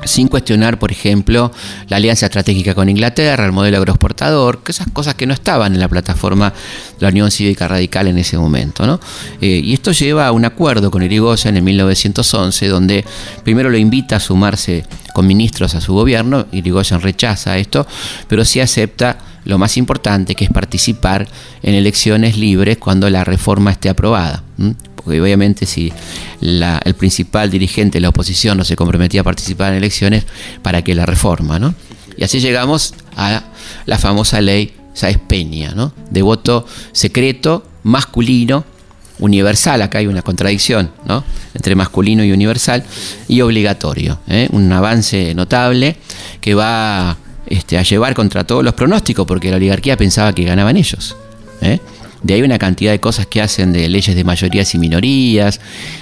[0.05, 1.53] sin cuestionar, por ejemplo,
[1.89, 5.81] la alianza estratégica con Inglaterra, el modelo agroexportador, que esas cosas que no estaban en
[5.81, 8.87] la plataforma de la Unión Cívica Radical en ese momento.
[8.87, 9.01] ¿no?
[9.41, 13.05] Eh, y esto lleva a un acuerdo con Irigoyen en 1911, donde
[13.45, 17.87] primero lo invita a sumarse con ministros a su gobierno, Irigoyen rechaza esto,
[18.29, 21.27] pero sí acepta lo más importante, que es participar
[21.65, 24.45] en elecciones libres cuando la reforma esté aprobada
[25.09, 25.91] porque obviamente si
[26.43, 30.27] el principal dirigente de la oposición no se comprometía a participar en elecciones,
[30.61, 31.59] ¿para que la reforma?
[31.59, 31.75] ¿no?
[32.19, 33.45] Y así llegamos a
[33.87, 35.95] la famosa ley Sáez Peña, ¿no?
[36.11, 38.67] de voto secreto, masculino,
[39.19, 41.25] universal, acá hay una contradicción ¿no?
[41.55, 42.85] entre masculino y universal,
[43.29, 44.19] y obligatorio.
[44.29, 44.49] ¿eh?
[44.53, 45.97] Un avance notable
[46.43, 47.17] que va
[47.49, 51.17] este, a llevar contra todos los pronósticos, porque la oligarquía pensaba que ganaban ellos.
[51.61, 51.81] ¿eh?
[52.23, 55.61] De ahí una cantidad de cosas que hacen de leyes de mayorías y minorías,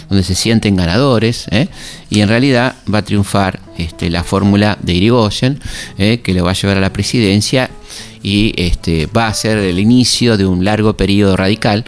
[0.09, 1.68] donde se sienten ganadores, ¿eh?
[2.09, 5.61] y en realidad va a triunfar este, la fórmula de Irigoyen,
[5.98, 6.20] ¿eh?
[6.22, 7.70] que lo va a llevar a la presidencia
[8.22, 11.85] y este, va a ser el inicio de un largo periodo radical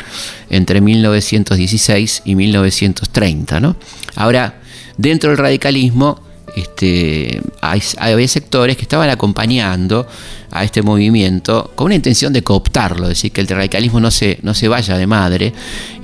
[0.50, 3.60] entre 1916 y 1930.
[3.60, 3.76] ¿no?
[4.14, 4.60] Ahora,
[4.98, 6.20] dentro del radicalismo,
[6.60, 10.06] este, hay, había sectores que estaban acompañando
[10.50, 14.38] a este movimiento con una intención de cooptarlo, es decir, que el radicalismo no se,
[14.42, 15.52] no se vaya de madre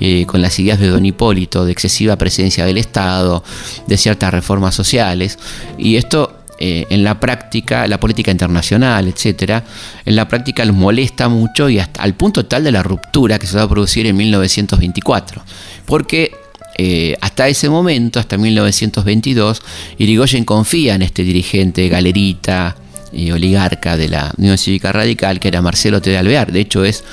[0.00, 3.42] eh, con las ideas de Don Hipólito, de excesiva presencia del Estado,
[3.86, 5.38] de ciertas reformas sociales,
[5.78, 9.64] y esto eh, en la práctica, la política internacional, etcétera,
[10.04, 13.46] en la práctica los molesta mucho y hasta al punto tal de la ruptura que
[13.46, 15.42] se va a producir en 1924.
[15.84, 16.43] Porque
[16.76, 19.62] eh, hasta ese momento, hasta 1922,
[19.98, 22.76] Irigoyen confía en este dirigente galerita
[23.12, 26.10] y oligarca de la Unión Cívica Radical, que era Marcelo T.
[26.10, 26.50] de Alvear.
[26.50, 27.04] De hecho, es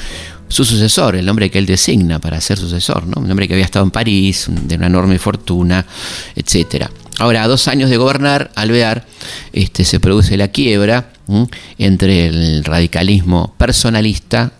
[0.47, 3.21] su sucesor, el nombre que él designa para ser sucesor, ¿no?
[3.21, 5.85] un hombre que había estado en París, de una enorme fortuna,
[6.35, 6.87] etc.
[7.19, 9.05] Ahora, a dos años de gobernar, Alvear,
[9.53, 11.13] este, se produce la quiebra
[11.77, 14.51] entre el radicalismo personalista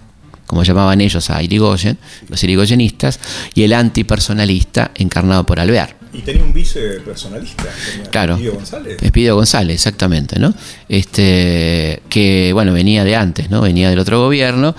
[0.51, 3.21] como llamaban ellos a Irigoyen, los irigoyenistas,
[3.53, 5.95] y el antipersonalista encarnado por Alvear.
[6.11, 7.69] Y tenía un vicepersonalista,
[8.11, 9.01] claro, Espidio González.
[9.01, 10.53] Espidio González, exactamente, ¿no?
[10.89, 13.61] Este, que bueno, venía de antes, ¿no?
[13.61, 14.75] Venía del otro gobierno.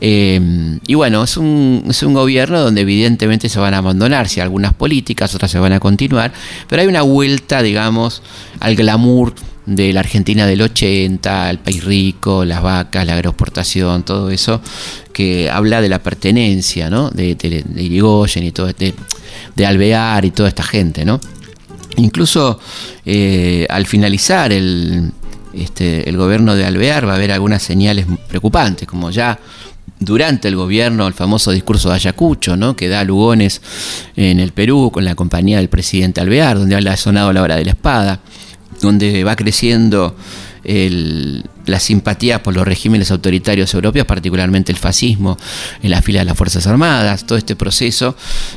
[0.00, 4.72] Eh, y bueno, es un, es un gobierno donde evidentemente se van a abandonarse algunas
[4.72, 6.32] políticas, otras se van a continuar,
[6.66, 8.22] pero hay una vuelta, digamos,
[8.58, 9.34] al glamour
[9.70, 14.60] de la Argentina del 80, el país rico, las vacas, la agroexportación, todo eso,
[15.12, 17.08] que habla de la pertenencia, ¿no?
[17.10, 17.36] De,
[17.76, 18.94] Irigoyen y todo este,
[19.54, 21.20] de Alvear y toda esta gente, ¿no?
[21.98, 22.58] Incluso
[23.06, 25.12] eh, al finalizar el,
[25.54, 29.38] este, el gobierno de Alvear va a haber algunas señales preocupantes, como ya
[30.00, 32.74] durante el gobierno el famoso discurso de Ayacucho, ¿no?
[32.74, 33.60] que da Lugones
[34.16, 37.66] en el Perú con la compañía del presidente Alvear, donde habla sonado la hora de
[37.66, 38.20] la espada
[38.80, 40.16] donde va creciendo
[40.62, 45.38] la simpatía por los regímenes autoritarios europeos, particularmente el fascismo
[45.82, 48.14] en la fila de las Fuerzas Armadas, todo este proceso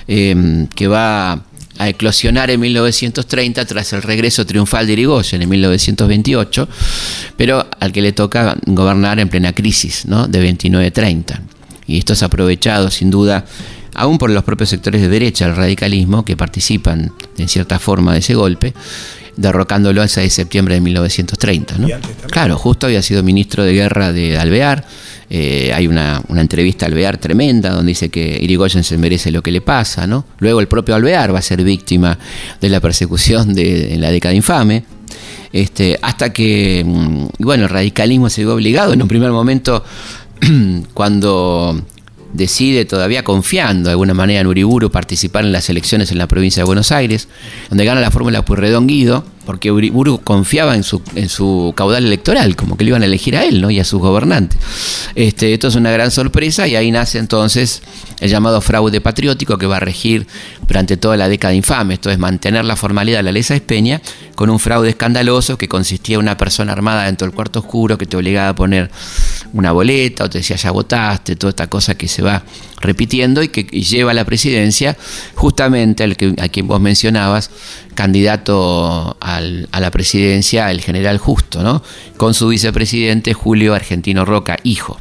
[0.07, 1.43] eh, que va
[1.77, 6.67] a eclosionar en 1930 tras el regreso triunfal de Irigoyen en 1928,
[7.37, 10.27] pero al que le toca gobernar en plena crisis ¿no?
[10.27, 11.39] de 29-30.
[11.87, 13.45] Y esto es aprovechado sin duda
[13.95, 18.19] aún por los propios sectores de derecha, el radicalismo, que participan en cierta forma de
[18.19, 18.73] ese golpe,
[19.35, 21.75] derrocándolo el 6 de septiembre de 1930.
[22.27, 24.85] Claro, justo había sido ministro de guerra de Alvear.
[25.29, 29.51] Eh, hay una, entrevista a Alvear tremenda donde dice que Irigoyen se merece lo que
[29.51, 30.05] le pasa.
[30.07, 30.25] ¿no?
[30.39, 32.17] Luego el propio Alvear va a ser víctima
[32.61, 34.83] de la persecución de, en la década infame.
[35.51, 39.83] Este, hasta que, mm, bueno, el radicalismo se vio obligado en un primer momento
[40.93, 41.79] cuando
[42.33, 46.61] decide, todavía confiando de alguna manera en Uriburu, participar en las elecciones en la provincia
[46.61, 47.27] de Buenos Aires,
[47.69, 52.55] donde gana la fórmula Purredón Guido, porque Uriburu confiaba en su, en su caudal electoral,
[52.55, 53.69] como que le iban a elegir a él ¿no?
[53.69, 54.57] y a sus gobernantes.
[55.15, 57.81] Este, esto es una gran sorpresa y ahí nace entonces
[58.19, 60.27] el llamado fraude patriótico que va a regir
[60.67, 61.95] durante toda la década infame.
[61.95, 64.01] Esto es mantener la formalidad de la ley Peña
[64.35, 68.05] con un fraude escandaloso que consistía en una persona armada dentro del cuarto oscuro que
[68.05, 68.89] te obligaba a poner
[69.53, 72.43] una boleta o te decía ya votaste, toda esta cosa que se va
[72.81, 74.97] repitiendo y que lleva a la presidencia
[75.35, 77.49] justamente al que, a quien vos mencionabas,
[77.95, 81.83] candidato a la presidencia, el general Justo, ¿no?
[82.17, 84.99] con su vicepresidente Julio Argentino Roca, hijo.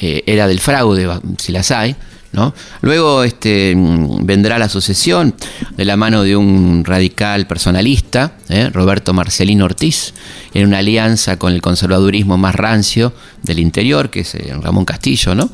[0.00, 1.96] Eh, era del fraude, si las hay.
[2.30, 2.52] ¿No?
[2.82, 5.34] Luego este, vendrá la sucesión
[5.78, 8.68] de la mano de un radical personalista, ¿eh?
[8.70, 10.12] Roberto Marcelino Ortiz,
[10.52, 15.34] en una alianza con el conservadurismo más rancio del interior, que es eh, Ramón Castillo,
[15.34, 15.48] ¿no?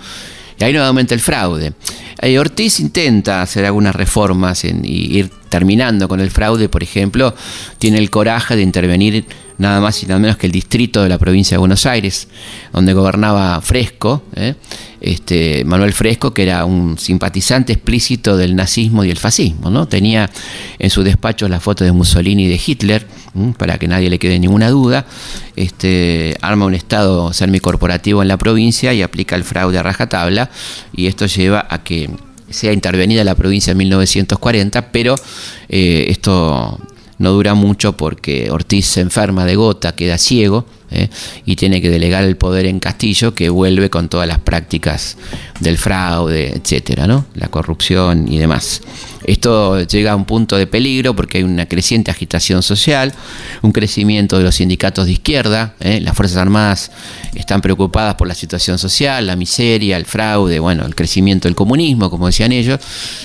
[0.58, 1.74] Y ahí nuevamente el fraude.
[2.20, 4.72] Eh, Ortiz intenta hacer algunas reformas y
[5.16, 7.32] ir terminando con el fraude, por ejemplo,
[7.78, 9.24] tiene el coraje de intervenir
[9.56, 12.26] nada más y nada menos que el distrito de la provincia de Buenos Aires,
[12.72, 14.54] donde gobernaba Fresco, ¿eh?
[15.00, 19.70] este, Manuel Fresco, que era un simpatizante explícito del nazismo y el fascismo.
[19.70, 19.86] ¿no?
[19.86, 20.28] Tenía
[20.76, 23.06] en su despacho la foto de Mussolini y de Hitler,
[23.56, 25.06] para que nadie le quede ninguna duda.
[25.54, 30.50] Este, arma un Estado semicorporativo en la provincia y aplica el fraude a rajatabla,
[30.92, 32.10] y esto lleva a que
[32.54, 35.16] sea intervenida la provincia en 1940, pero
[35.68, 36.78] eh, esto
[37.18, 41.08] no dura mucho porque Ortiz se enferma de gota, queda ciego ¿eh?
[41.44, 45.16] y tiene que delegar el poder en Castillo, que vuelve con todas las prácticas
[45.60, 47.26] del fraude, etcétera, ¿no?
[47.34, 48.80] la corrupción y demás.
[49.24, 53.12] Esto llega a un punto de peligro porque hay una creciente agitación social,
[53.62, 56.00] un crecimiento de los sindicatos de izquierda, ¿eh?
[56.00, 56.90] las Fuerzas Armadas
[57.34, 62.10] están preocupadas por la situación social, la miseria, el fraude, bueno, el crecimiento del comunismo,
[62.10, 62.80] como decían ellos,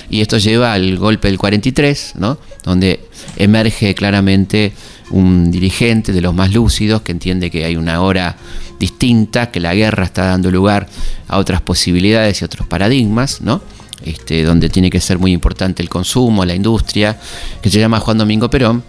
[0.08, 2.38] y esto lleva al golpe del 43, ¿no?
[2.64, 3.00] donde
[3.36, 4.72] emerge claramente
[5.10, 8.36] un dirigente de los más lúcidos que entiende que hay una hora
[8.78, 10.88] distinta, que la guerra está dando lugar
[11.28, 13.60] a otras posibilidades y otros paradigmas, ¿no?
[14.04, 17.18] Este, donde tiene que ser muy importante el consumo, la industria,
[17.60, 18.82] que se llama Juan Domingo Perón,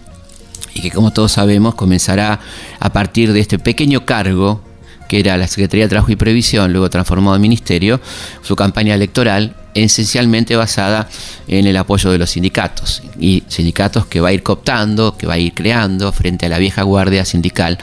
[0.74, 2.40] y que como todos sabemos comenzará
[2.80, 4.62] a partir de este pequeño cargo
[5.08, 8.00] que era la Secretaría de Trabajo y Previsión, luego transformado en ministerio,
[8.40, 11.08] su campaña electoral esencialmente basada
[11.48, 15.34] en el apoyo de los sindicatos y sindicatos que va a ir cooptando, que va
[15.34, 17.78] a ir creando frente a la vieja guardia sindical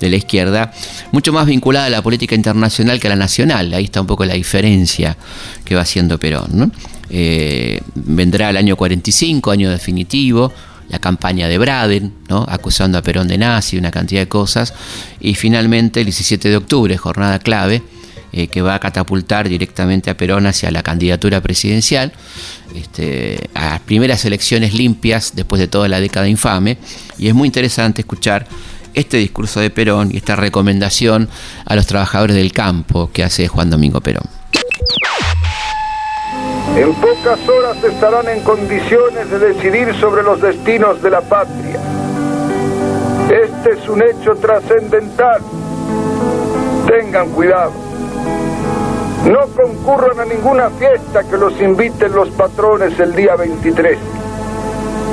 [0.00, 0.72] de la izquierda,
[1.12, 3.72] mucho más vinculada a la política internacional que a la nacional.
[3.74, 5.16] Ahí está un poco la diferencia
[5.64, 6.72] que va haciendo Perón.
[7.10, 10.52] Eh, vendrá el año 45, año definitivo,
[10.88, 12.12] la campaña de Braden,
[12.48, 14.74] acusando a Perón de nazi, una cantidad de cosas,
[15.20, 17.82] y finalmente el 17 de octubre, jornada clave,
[18.36, 22.12] eh, que va a catapultar directamente a Perón hacia la candidatura presidencial,
[22.74, 26.76] este, a las primeras elecciones limpias después de toda la década infame,
[27.16, 28.48] y es muy interesante escuchar
[28.92, 31.28] este discurso de Perón y esta recomendación
[31.64, 34.24] a los trabajadores del campo que hace Juan Domingo Perón.
[36.76, 41.78] En pocas horas estarán en condiciones de decidir sobre los destinos de la patria.
[43.30, 45.40] Este es un hecho trascendental.
[46.88, 47.93] Tengan cuidado.
[49.24, 53.98] No concurran a ninguna fiesta que los inviten los patrones el día 23.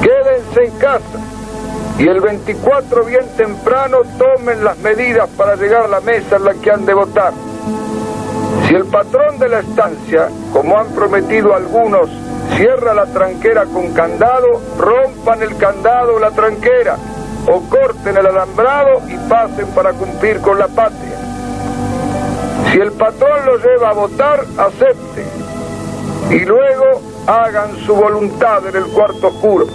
[0.01, 1.19] Quédense en casa
[1.97, 6.53] y el 24 bien temprano tomen las medidas para llegar a la mesa en la
[6.55, 7.31] que han de votar.
[8.67, 12.09] Si el patrón de la estancia, como han prometido algunos,
[12.57, 16.97] cierra la tranquera con candado, rompan el candado o la tranquera,
[17.47, 21.20] o corten el alambrado y pasen para cumplir con la patria.
[22.71, 25.25] Si el patrón lo lleva a votar, acepten
[26.29, 29.67] y luego hagan su voluntad en el cuarto oscuro.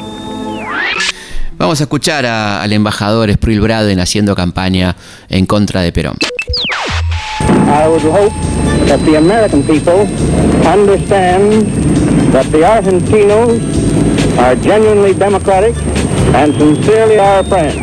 [1.58, 4.94] Vamos a escuchar a- al embajador Spruill Braden haciendo campaña
[5.28, 6.16] en contra de Perón.
[7.68, 8.32] I would hope
[8.88, 10.06] that the American people
[10.66, 11.66] understand
[12.32, 13.58] that the Argentinos
[14.38, 15.74] are genuinely democratic
[16.34, 17.76] and sincerely our friends.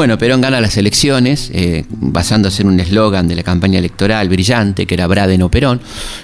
[0.00, 4.86] Bueno, Perón gana las elecciones eh, basándose en un eslogan de la campaña electoral brillante
[4.86, 5.78] que era Braden o Perón,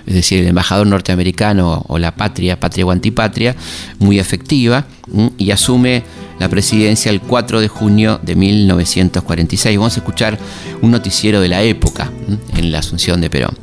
[0.07, 3.55] es decir, el embajador norteamericano o la patria, patria o antipatria,
[3.99, 4.87] muy efectiva,
[5.37, 6.05] y asume
[6.41, 9.77] la presidencia el 4 de junio de 1946.
[9.77, 10.39] Vamos a escuchar
[10.81, 12.11] un noticiero de la época
[12.57, 13.59] en la asunción de Perón.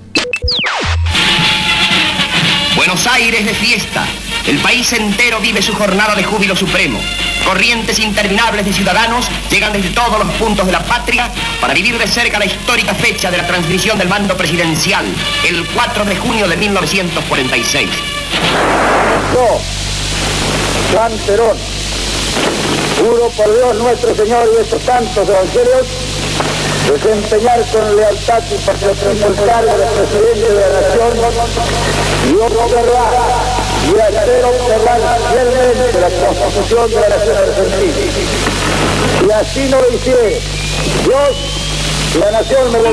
[2.76, 4.06] Buenos Aires de fiesta.
[4.46, 7.00] El país entero vive su jornada de júbilo supremo.
[7.46, 11.32] Corrientes interminables de ciudadanos llegan desde todos los puntos de la patria
[11.62, 15.06] para vivir de cerca la histórica fecha de la transmisión del mando presidencial,
[15.48, 17.90] el 4 de junio de 1946.
[19.34, 19.62] Yo,
[20.94, 21.58] Juan Perón,
[23.00, 25.88] juro por Dios nuestro Señor y estos santos evangelios,
[26.92, 31.14] desempeñar con lealtad y patriotismo el cargo de presidente de la nación
[32.30, 38.02] y observar y hacer observar fielmente la constitución de la nación argentina.
[39.28, 40.40] Y así no lo hiciere,
[41.04, 41.64] Dios
[42.20, 42.92] la nación me lo.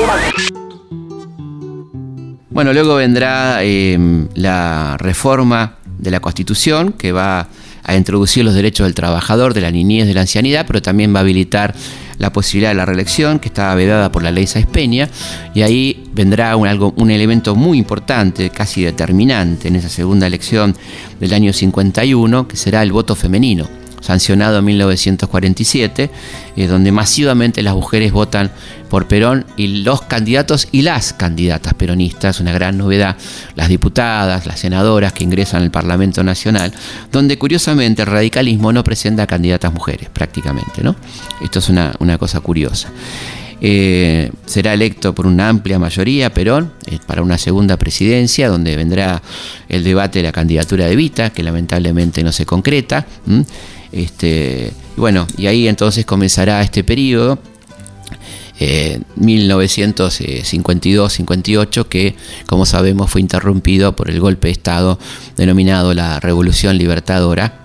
[2.49, 3.97] Bueno, luego vendrá eh,
[4.35, 7.47] la reforma de la Constitución que va
[7.83, 11.19] a introducir los derechos del trabajador, de la niñez, de la ancianidad, pero también va
[11.19, 11.73] a habilitar
[12.21, 15.09] la posibilidad de la reelección que estaba vedada por la ley Sáenz Peña
[15.55, 20.75] y ahí vendrá un, algo, un elemento muy importante, casi determinante en esa segunda elección
[21.19, 26.09] del año 51, que será el voto femenino sancionado en 1947,
[26.57, 28.51] eh, donde masivamente las mujeres votan
[28.89, 33.15] por Perón y los candidatos y las candidatas peronistas, una gran novedad,
[33.55, 36.73] las diputadas, las senadoras que ingresan al Parlamento Nacional,
[37.11, 40.95] donde curiosamente el radicalismo no presenta candidatas mujeres prácticamente, ¿no?
[41.41, 42.89] Esto es una, una cosa curiosa.
[43.63, 49.21] Eh, será electo por una amplia mayoría Perón eh, para una segunda presidencia donde vendrá
[49.69, 53.05] el debate de la candidatura de Vita que lamentablemente no se concreta.
[53.91, 57.39] Este, y bueno y ahí entonces comenzará este periodo
[58.63, 62.13] eh, 1952-58 que
[62.45, 64.99] como sabemos fue interrumpido por el golpe de Estado
[65.35, 67.63] denominado la Revolución Libertadora.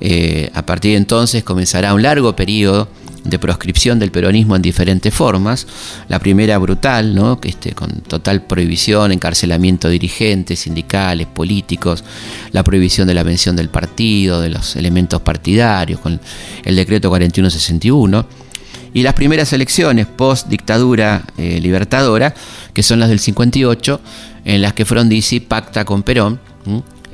[0.00, 2.86] Eh, a partir de entonces comenzará un largo periodo
[3.24, 5.66] de proscripción del peronismo en diferentes formas.
[6.08, 7.38] La primera brutal, ¿no?
[7.42, 12.04] este, con total prohibición, encarcelamiento de dirigentes, sindicales, políticos,
[12.52, 16.20] la prohibición de la mención del partido, de los elementos partidarios, con
[16.64, 18.26] el decreto 4161.
[18.94, 22.34] Y las primeras elecciones post dictadura eh, libertadora,
[22.74, 24.00] que son las del 58,
[24.44, 26.40] en las que Frondizi pacta con Perón.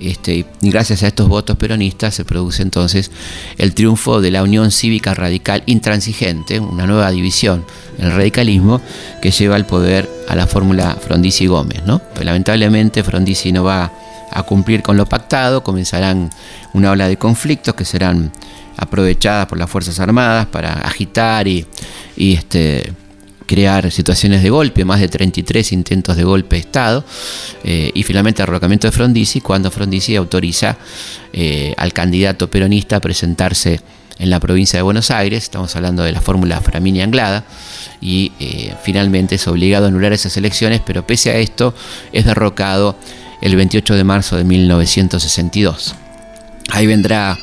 [0.01, 3.11] Este, y gracias a estos votos peronistas se produce entonces
[3.57, 7.65] el triunfo de la Unión Cívica Radical Intransigente, una nueva división
[7.99, 8.81] en el radicalismo
[9.21, 11.85] que lleva al poder a la fórmula Frondizi-Gómez.
[11.85, 12.01] ¿no?
[12.15, 13.93] Pero lamentablemente Frondizi no va
[14.31, 16.31] a cumplir con lo pactado, comenzarán
[16.75, 18.31] una ola de conflictos que serán
[18.77, 21.67] aprovechadas por las Fuerzas Armadas para agitar y,
[22.17, 22.93] y este,
[23.49, 27.05] crear situaciones de golpe, más de 33 intentos de golpe de Estado,
[27.65, 30.77] eh, y finalmente el arrocamiento de Frondizi, cuando Frondizi autoriza
[31.33, 33.81] eh, al candidato peronista a presentarse
[34.19, 37.45] en la provincia de Buenos Aires, estamos hablando de la fórmula Framini Anglada,
[38.01, 41.75] y eh, finalmente es obligado a anular esas elecciones, pero pese a esto
[42.13, 42.97] es derrocado
[43.41, 45.95] el 28 de marzo de 1962.
[46.71, 47.39] Ahí vendrá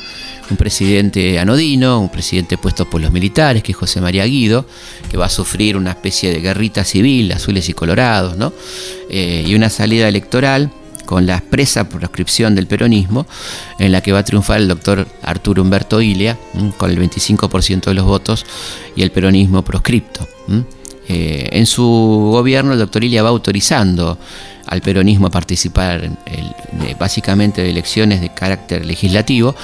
[0.50, 4.66] un presidente anodino, un presidente puesto por los militares, que es José María Guido,
[5.10, 8.52] que va a sufrir una especie de guerrita civil, azules y colorados, ¿no?
[9.10, 10.70] Eh, y una salida electoral
[11.04, 13.26] con la expresa proscripción del peronismo,
[13.78, 16.36] en la que va a triunfar el doctor Arturo Humberto Ilia,
[16.76, 18.44] con el 25% de los votos,
[18.96, 20.26] y el peronismo proscripto.
[21.08, 21.84] Eh, en su
[22.32, 24.18] gobierno el doctor Ilia va autorizando
[24.66, 26.10] al peronismo a participar
[26.98, 29.54] básicamente de elecciones de carácter legislativo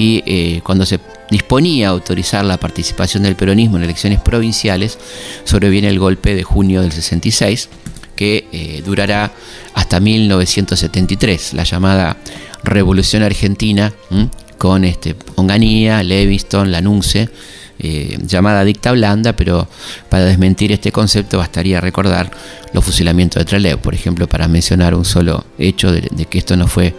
[0.00, 0.98] y eh, cuando se
[1.30, 4.98] disponía a autorizar la participación del peronismo en elecciones provinciales
[5.44, 7.68] sobreviene el golpe de junio del 66
[8.16, 9.30] que eh, durará
[9.74, 12.16] hasta 1973, la llamada
[12.64, 13.92] Revolución Argentina,
[14.56, 17.28] con este, Onganía, Leviston, Lanunce,
[17.78, 19.68] eh, llamada dicta blanda, pero
[20.08, 22.30] para desmentir este concepto bastaría recordar
[22.72, 26.68] los fusilamientos de Trelew, por ejemplo, para mencionar un solo hecho de que esto no
[26.68, 26.94] fue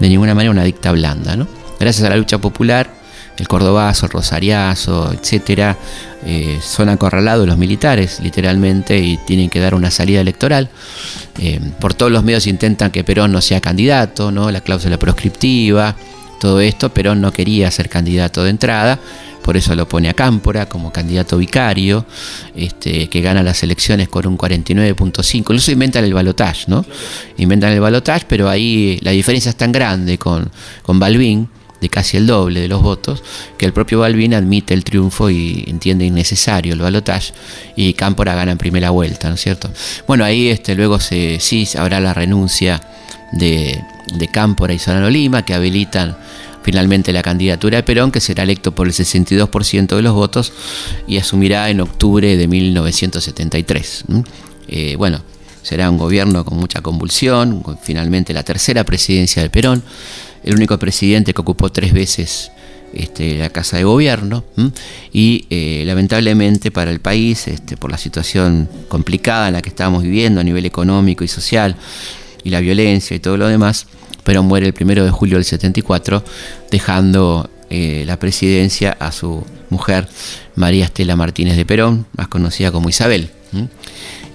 [0.00, 1.36] de ninguna manera una dicta blanda.
[1.36, 1.61] ¿no?
[1.82, 2.88] Gracias a la lucha popular,
[3.36, 5.76] el cordobazo, el rosariazo, etcétera,
[6.24, 10.68] eh, son acorralados los militares, literalmente, y tienen que dar una salida electoral.
[11.40, 14.52] Eh, por todos los medios intentan que Perón no sea candidato, ¿no?
[14.52, 15.96] la cláusula proscriptiva,
[16.38, 19.00] todo esto, pero no quería ser candidato de entrada,
[19.42, 22.06] por eso lo pone a Cámpora como candidato vicario,
[22.54, 25.34] este, que gana las elecciones con un 49.5.
[25.34, 26.86] Incluso inventan el balotage, ¿no?
[27.38, 30.48] Inventan el balotage, pero ahí la diferencia es tan grande con,
[30.82, 31.48] con Balbín,
[31.82, 33.22] de casi el doble de los votos,
[33.58, 37.34] que el propio Balbín admite el triunfo y entiende innecesario el balotaje
[37.76, 39.68] y Cámpora gana en primera vuelta, ¿no es cierto?
[40.06, 42.80] Bueno, ahí este, luego se, sí habrá la renuncia
[43.32, 43.82] de,
[44.16, 46.16] de Cámpora y Solano Lima, que habilitan
[46.62, 50.52] finalmente la candidatura de Perón, que será electo por el 62% de los votos
[51.08, 54.04] y asumirá en octubre de 1973.
[54.68, 55.20] Eh, bueno,
[55.62, 59.82] será un gobierno con mucha convulsión, finalmente la tercera presidencia de Perón,
[60.44, 62.50] el único presidente que ocupó tres veces
[62.94, 64.44] este, la Casa de Gobierno
[65.12, 70.02] y eh, lamentablemente para el país, este, por la situación complicada en la que estamos
[70.02, 71.76] viviendo a nivel económico y social
[72.44, 73.86] y la violencia y todo lo demás,
[74.24, 76.22] pero muere el primero de julio del 74,
[76.70, 80.06] dejando eh, la presidencia a su mujer
[80.54, 83.30] María Estela Martínez de Perón, más conocida como Isabel.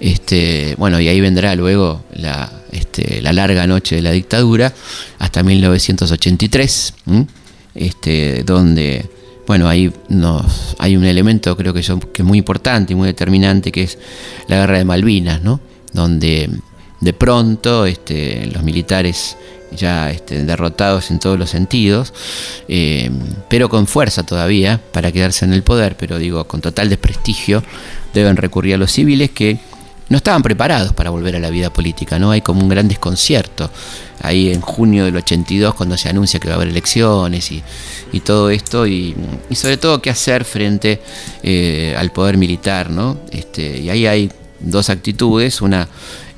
[0.00, 4.72] Este, bueno, y ahí vendrá luego la, este, la, larga noche de la dictadura
[5.18, 6.94] hasta 1983,
[7.74, 9.08] este, donde,
[9.46, 13.72] bueno, ahí nos, hay un elemento creo que, que es muy importante y muy determinante,
[13.72, 13.98] que es
[14.48, 15.60] la guerra de Malvinas, ¿no?
[15.92, 16.50] donde
[17.00, 19.36] de pronto este, los militares
[19.70, 22.12] ya este, derrotados en todos los sentidos,
[22.68, 23.10] eh,
[23.48, 27.62] pero con fuerza todavía para quedarse en el poder, pero digo, con total desprestigio,
[28.14, 29.58] deben recurrir a los civiles que
[30.08, 32.30] no estaban preparados para volver a la vida política, ¿no?
[32.30, 33.70] Hay como un gran desconcierto
[34.20, 37.62] ahí en junio del 82 cuando se anuncia que va a haber elecciones y,
[38.20, 39.14] todo esto y,
[39.52, 41.00] sobre todo qué hacer frente
[41.42, 43.18] eh, al poder militar, ¿no?
[43.30, 44.30] Este, y ahí hay
[44.60, 45.88] dos actitudes, una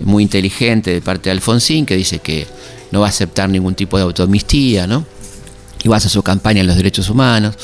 [0.01, 2.47] muy inteligente de parte de Alfonsín que dice que
[2.91, 5.07] no va a aceptar ningún tipo de autoamnistía, ¿no?
[5.83, 7.57] Y va a hacer su campaña en los derechos humanos.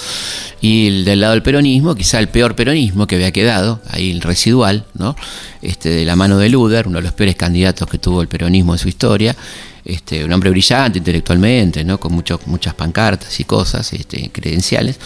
[0.61, 4.87] Y del lado del peronismo, quizá el peor peronismo que había quedado, ahí el residual,
[4.95, 5.15] ¿no?
[5.61, 8.73] Este, de la mano de Luder, uno de los peores candidatos que tuvo el peronismo
[8.73, 9.37] en su historia.
[9.87, 12.01] Este, un hombre brillante intelectualmente, ¿no?
[12.01, 14.99] con muchas pancartas y cosas, este, credenciales,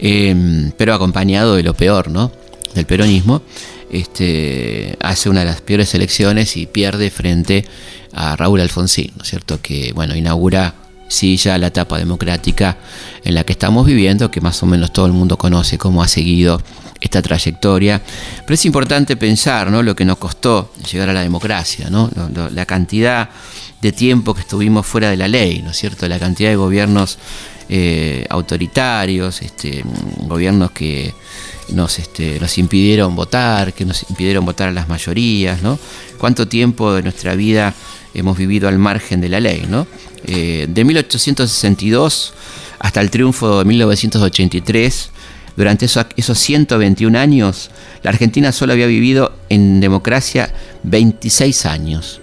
[0.00, 2.32] em, pero acompañado de lo peor ¿no?
[2.74, 3.42] del peronismo,
[3.92, 7.64] este, hace una de las peores elecciones y pierde frente
[8.12, 9.60] a Raúl Alfonsín, ¿no es cierto?
[9.62, 10.74] Que, bueno, inaugura
[11.08, 12.76] sí ya la etapa democrática
[13.24, 16.08] en la que estamos viviendo, que más o menos todo el mundo conoce cómo ha
[16.08, 16.62] seguido
[17.00, 18.00] esta trayectoria.
[18.44, 19.82] Pero es importante pensar ¿no?
[19.82, 22.10] lo que nos costó llegar a la democracia, ¿no?
[22.52, 23.30] la cantidad
[23.80, 26.08] de tiempo que estuvimos fuera de la ley, ¿no es cierto?
[26.08, 27.18] La cantidad de gobiernos
[27.68, 29.84] eh, autoritarios, este,
[30.22, 31.14] gobiernos que
[31.72, 35.78] nos, este, nos impidieron votar, que nos impidieron votar a las mayorías, ¿no?
[36.18, 37.74] Cuánto tiempo de nuestra vida
[38.14, 39.86] hemos vivido al margen de la ley, ¿no?
[40.26, 42.34] Eh, de 1862
[42.78, 45.10] hasta el triunfo de 1983,
[45.56, 47.70] durante esos, esos 121 años,
[48.02, 50.52] la Argentina solo había vivido en democracia
[50.84, 52.20] 26 años.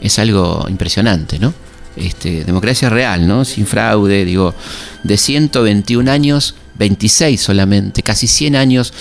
[0.00, 1.54] Es algo impresionante, ¿no?
[1.96, 3.44] Este, democracia real, ¿no?
[3.44, 4.54] Sin fraude, digo,
[5.02, 8.92] de 121 años, 26 solamente, casi 100 años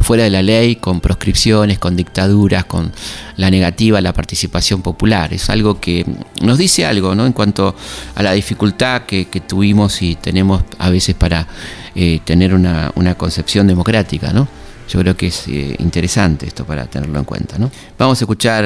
[0.00, 2.92] fuera de la ley, con proscripciones, con dictaduras, con
[3.36, 5.32] la negativa a la participación popular.
[5.32, 6.04] Es algo que
[6.40, 7.26] nos dice algo ¿no?
[7.26, 7.74] en cuanto
[8.14, 11.46] a la dificultad que, tuvimos y tenemos a veces para
[11.94, 14.32] eh, tener una, concepción democrática.
[14.32, 14.48] ¿no?
[14.88, 17.58] Yo creo que es eh, interesante esto para tenerlo en cuenta.
[17.58, 17.70] ¿no?
[17.98, 18.64] Vamos a escuchar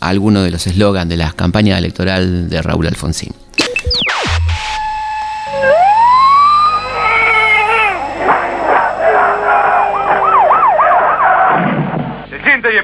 [0.00, 3.32] algunos de los eslogans de la campaña electoral de Raúl Alfonsín.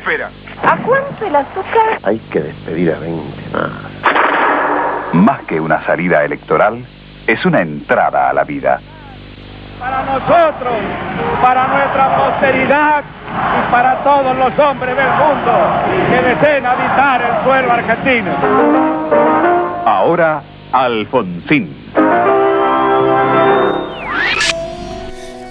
[0.00, 0.30] Espera.
[0.62, 2.00] ¿A cuánto el azúcar?
[2.02, 3.70] Hay que despedir a 20 más.
[5.12, 6.84] Más que una salida electoral,
[7.26, 8.80] es una entrada a la vida.
[9.78, 10.74] Para nosotros,
[11.42, 13.04] para nuestra posteridad
[13.58, 15.52] y para todos los hombres del mundo
[16.10, 18.32] que deseen habitar el suelo argentino.
[19.86, 20.42] Ahora,
[20.72, 21.76] Alfonsín.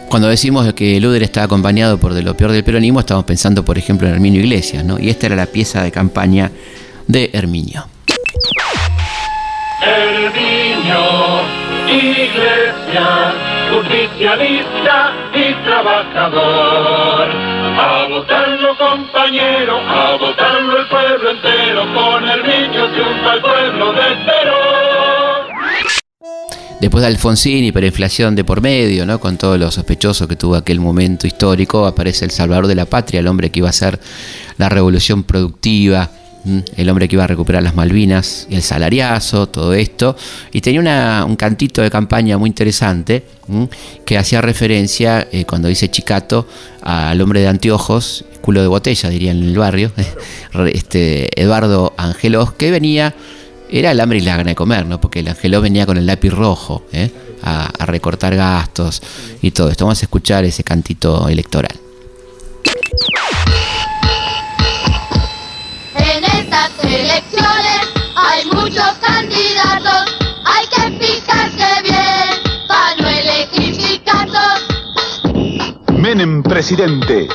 [0.09, 3.77] Cuando decimos que Luder está acompañado por de lo peor del peronismo, estamos pensando, por
[3.77, 4.99] ejemplo, en Herminio Iglesias, ¿no?
[4.99, 6.49] Y esta era la pieza de campaña
[7.05, 7.85] de Herminio.
[9.83, 11.41] Herminio
[11.87, 13.33] Iglesias,
[13.71, 17.29] justicialista y trabajador.
[17.77, 24.88] A votarlo, compañero, a votarlo el pueblo entero, con Herminio triunfa el pueblo de Perón.
[26.79, 29.19] Después de Alfonsín, hiperinflación de por medio, ¿no?
[29.19, 33.19] con todo lo sospechoso que tuvo aquel momento histórico, aparece el salvador de la patria,
[33.19, 33.99] el hombre que iba a hacer
[34.57, 36.09] la revolución productiva
[36.77, 40.15] el hombre que iba a recuperar las Malvinas, el salariazo, todo esto,
[40.51, 43.23] y tenía una, un cantito de campaña muy interesante
[44.05, 46.47] que hacía referencia, eh, cuando dice Chicato,
[46.81, 49.91] al hombre de anteojos, culo de botella, dirían en el barrio,
[50.73, 53.15] este, Eduardo Angelos, que venía,
[53.69, 54.99] era el hambre y la gana de comer, ¿no?
[54.99, 57.11] porque el Angelos venía con el lápiz rojo ¿eh?
[57.43, 59.01] a, a recortar gastos
[59.41, 59.85] y todo esto.
[59.85, 61.79] Vamos a escuchar ese cantito electoral.
[65.95, 67.79] En estas elecciones
[68.15, 74.65] hay muchos candidatos, hay que fijarse bien para no elegir chicatos.
[75.93, 77.27] Menem presidente,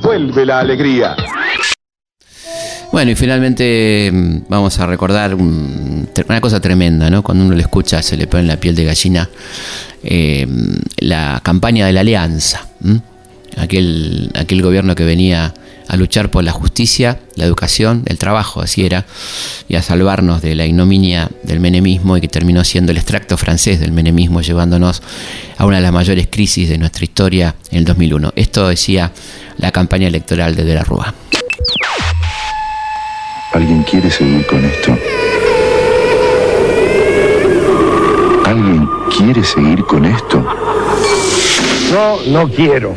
[0.00, 1.16] vuelve la alegría.
[2.90, 7.22] Bueno, y finalmente mm, vamos a recordar una cosa tremenda, ¿no?
[7.22, 9.28] Cuando uno lo escucha se le pone la piel de gallina.
[10.02, 10.46] eh,
[10.98, 12.66] la campaña de la Alianza.
[13.56, 15.52] Aquel, aquel gobierno que venía
[15.88, 19.06] a luchar por la justicia, la educación, el trabajo, así era,
[19.68, 23.80] y a salvarnos de la ignominia del menemismo y que terminó siendo el extracto francés
[23.80, 25.02] del menemismo, llevándonos
[25.56, 28.32] a una de las mayores crisis de nuestra historia en el 2001.
[28.36, 29.12] Esto decía
[29.56, 31.14] la campaña electoral de De la Rúa.
[33.52, 34.96] ¿Alguien quiere seguir con esto?
[38.44, 40.44] ¿Alguien quiere seguir con esto?
[41.90, 42.94] No, no quiero.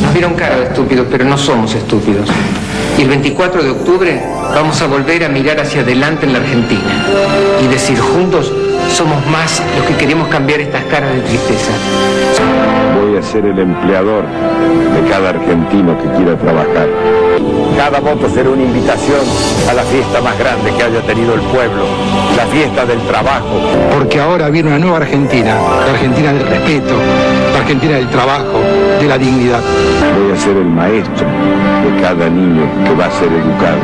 [0.00, 2.28] Nos vieron cara de estúpidos, pero no somos estúpidos.
[2.96, 4.22] Y el 24 de octubre
[4.54, 7.06] vamos a volver a mirar hacia adelante en la Argentina
[7.60, 8.52] y decir juntos,
[8.88, 11.72] somos más los que queremos cambiar estas caras de tristeza.
[13.00, 16.88] Voy a ser el empleador de cada argentino que quiera trabajar.
[17.76, 19.20] Cada voto será una invitación
[19.68, 21.84] a la fiesta más grande que haya tenido el pueblo,
[22.36, 23.60] la fiesta del trabajo.
[23.92, 25.56] Porque ahora viene una nueva Argentina,
[25.86, 26.94] la Argentina del respeto,
[27.52, 28.60] la Argentina del trabajo,
[29.00, 29.60] de la dignidad.
[30.22, 33.78] Voy a ser el maestro de cada niño que va a ser educado.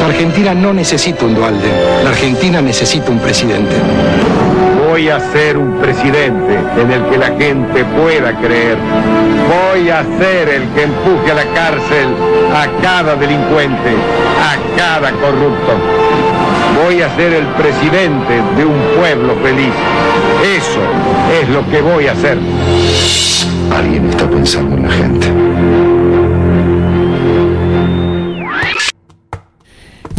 [0.00, 1.68] La Argentina no necesita un dualde,
[2.02, 3.76] la Argentina necesita un presidente.
[4.94, 8.78] Voy a ser un presidente en el que la gente pueda creer.
[9.50, 12.14] Voy a ser el que empuje a la cárcel
[12.54, 15.72] a cada delincuente, a cada corrupto.
[16.84, 19.74] Voy a ser el presidente de un pueblo feliz.
[20.56, 20.80] Eso
[21.42, 22.38] es lo que voy a hacer.
[23.76, 25.43] Alguien está pensando en la gente.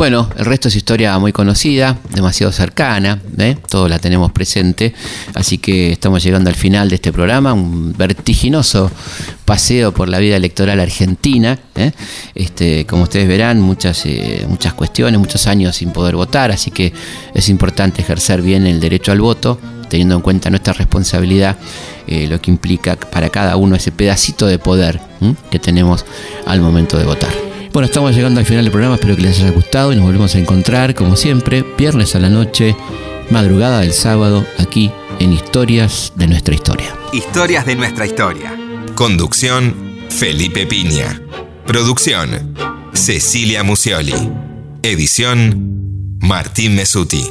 [0.06, 3.58] Bueno, el resto es historia muy conocida, demasiado cercana, ¿eh?
[3.68, 4.94] todos la tenemos presente,
[5.34, 8.92] así que estamos llegando al final de este programa, un vertiginoso
[9.46, 11.92] paseo por la vida electoral argentina, ¿eh?
[12.36, 16.94] este, como ustedes verán, muchas, eh, muchas cuestiones, muchos años sin poder votar, así que
[17.34, 21.58] es importante ejercer bien el derecho al voto, teniendo en cuenta nuestra responsabilidad,
[22.06, 25.02] eh, lo que implica para cada uno ese pedacito de poder
[25.50, 26.06] que tenemos
[26.46, 27.45] al momento de votar.
[27.76, 30.34] Bueno, estamos llegando al final del programa, espero que les haya gustado y nos volvemos
[30.34, 32.74] a encontrar, como siempre, viernes a la noche,
[33.32, 36.96] madrugada del sábado, aquí en Historias de nuestra historia.
[37.12, 38.58] Historias de nuestra historia.
[38.96, 39.76] Conducción,
[40.08, 41.22] Felipe Piña.
[41.68, 42.56] Producción,
[42.94, 44.14] Cecilia Musioli.
[44.82, 47.26] Edición, Martín Mesuti.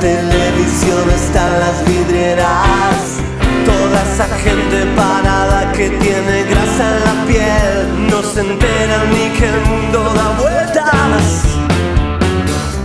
[0.00, 3.18] Televisión está en las vidrieras.
[3.64, 9.46] Toda esa gente parada que tiene grasa en la piel no se enteran ni que
[9.46, 11.44] el mundo da vueltas.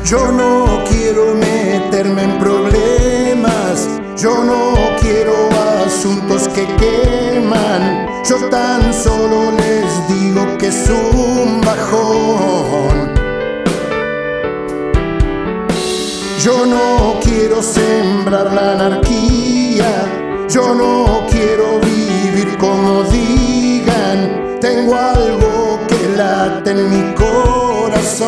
[0.06, 5.34] Yo no quiero meterme en problemas, Yo no quiero
[5.86, 13.23] asuntos que queman, yo tan solo les digo que es un bajón.
[16.44, 26.18] Yo no quiero sembrar la anarquía, yo no quiero vivir como digan, tengo algo que
[26.18, 28.28] late en mi corazón.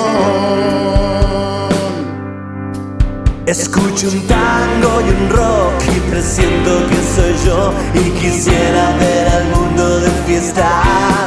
[3.45, 9.43] Escucho un tango y un rock y presiento que soy yo y quisiera ver al
[9.49, 11.24] mundo de fiesta.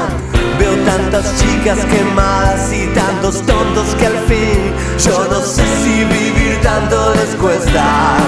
[1.11, 7.15] Tantas chicas quemadas y tantos tontos que al fin yo no sé si vivir tanto
[7.15, 8.19] les cuesta.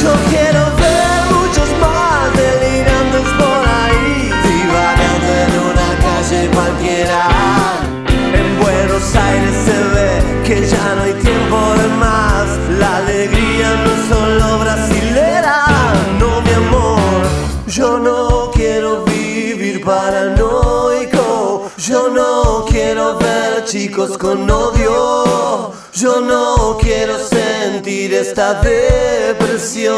[0.00, 7.28] Yo quiero ver muchos más delirantes por ahí, divagando en una calle cualquiera.
[8.32, 12.46] En Buenos Aires se ve que ya no hay tiempo de más.
[12.78, 15.64] La alegría no es solo brasilera,
[16.20, 17.22] no mi amor.
[17.66, 20.73] Yo no quiero vivir paranoico.
[21.94, 25.70] Yo no quiero ver chicos con odio.
[25.92, 29.94] Yo no quiero sentir esta depresión.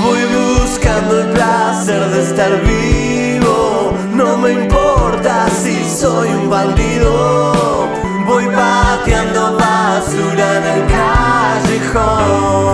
[0.00, 3.94] Voy buscando el placer de estar vivo.
[4.14, 7.88] No me importa si soy un bandido.
[8.28, 12.65] Voy pateando basura en el callejón.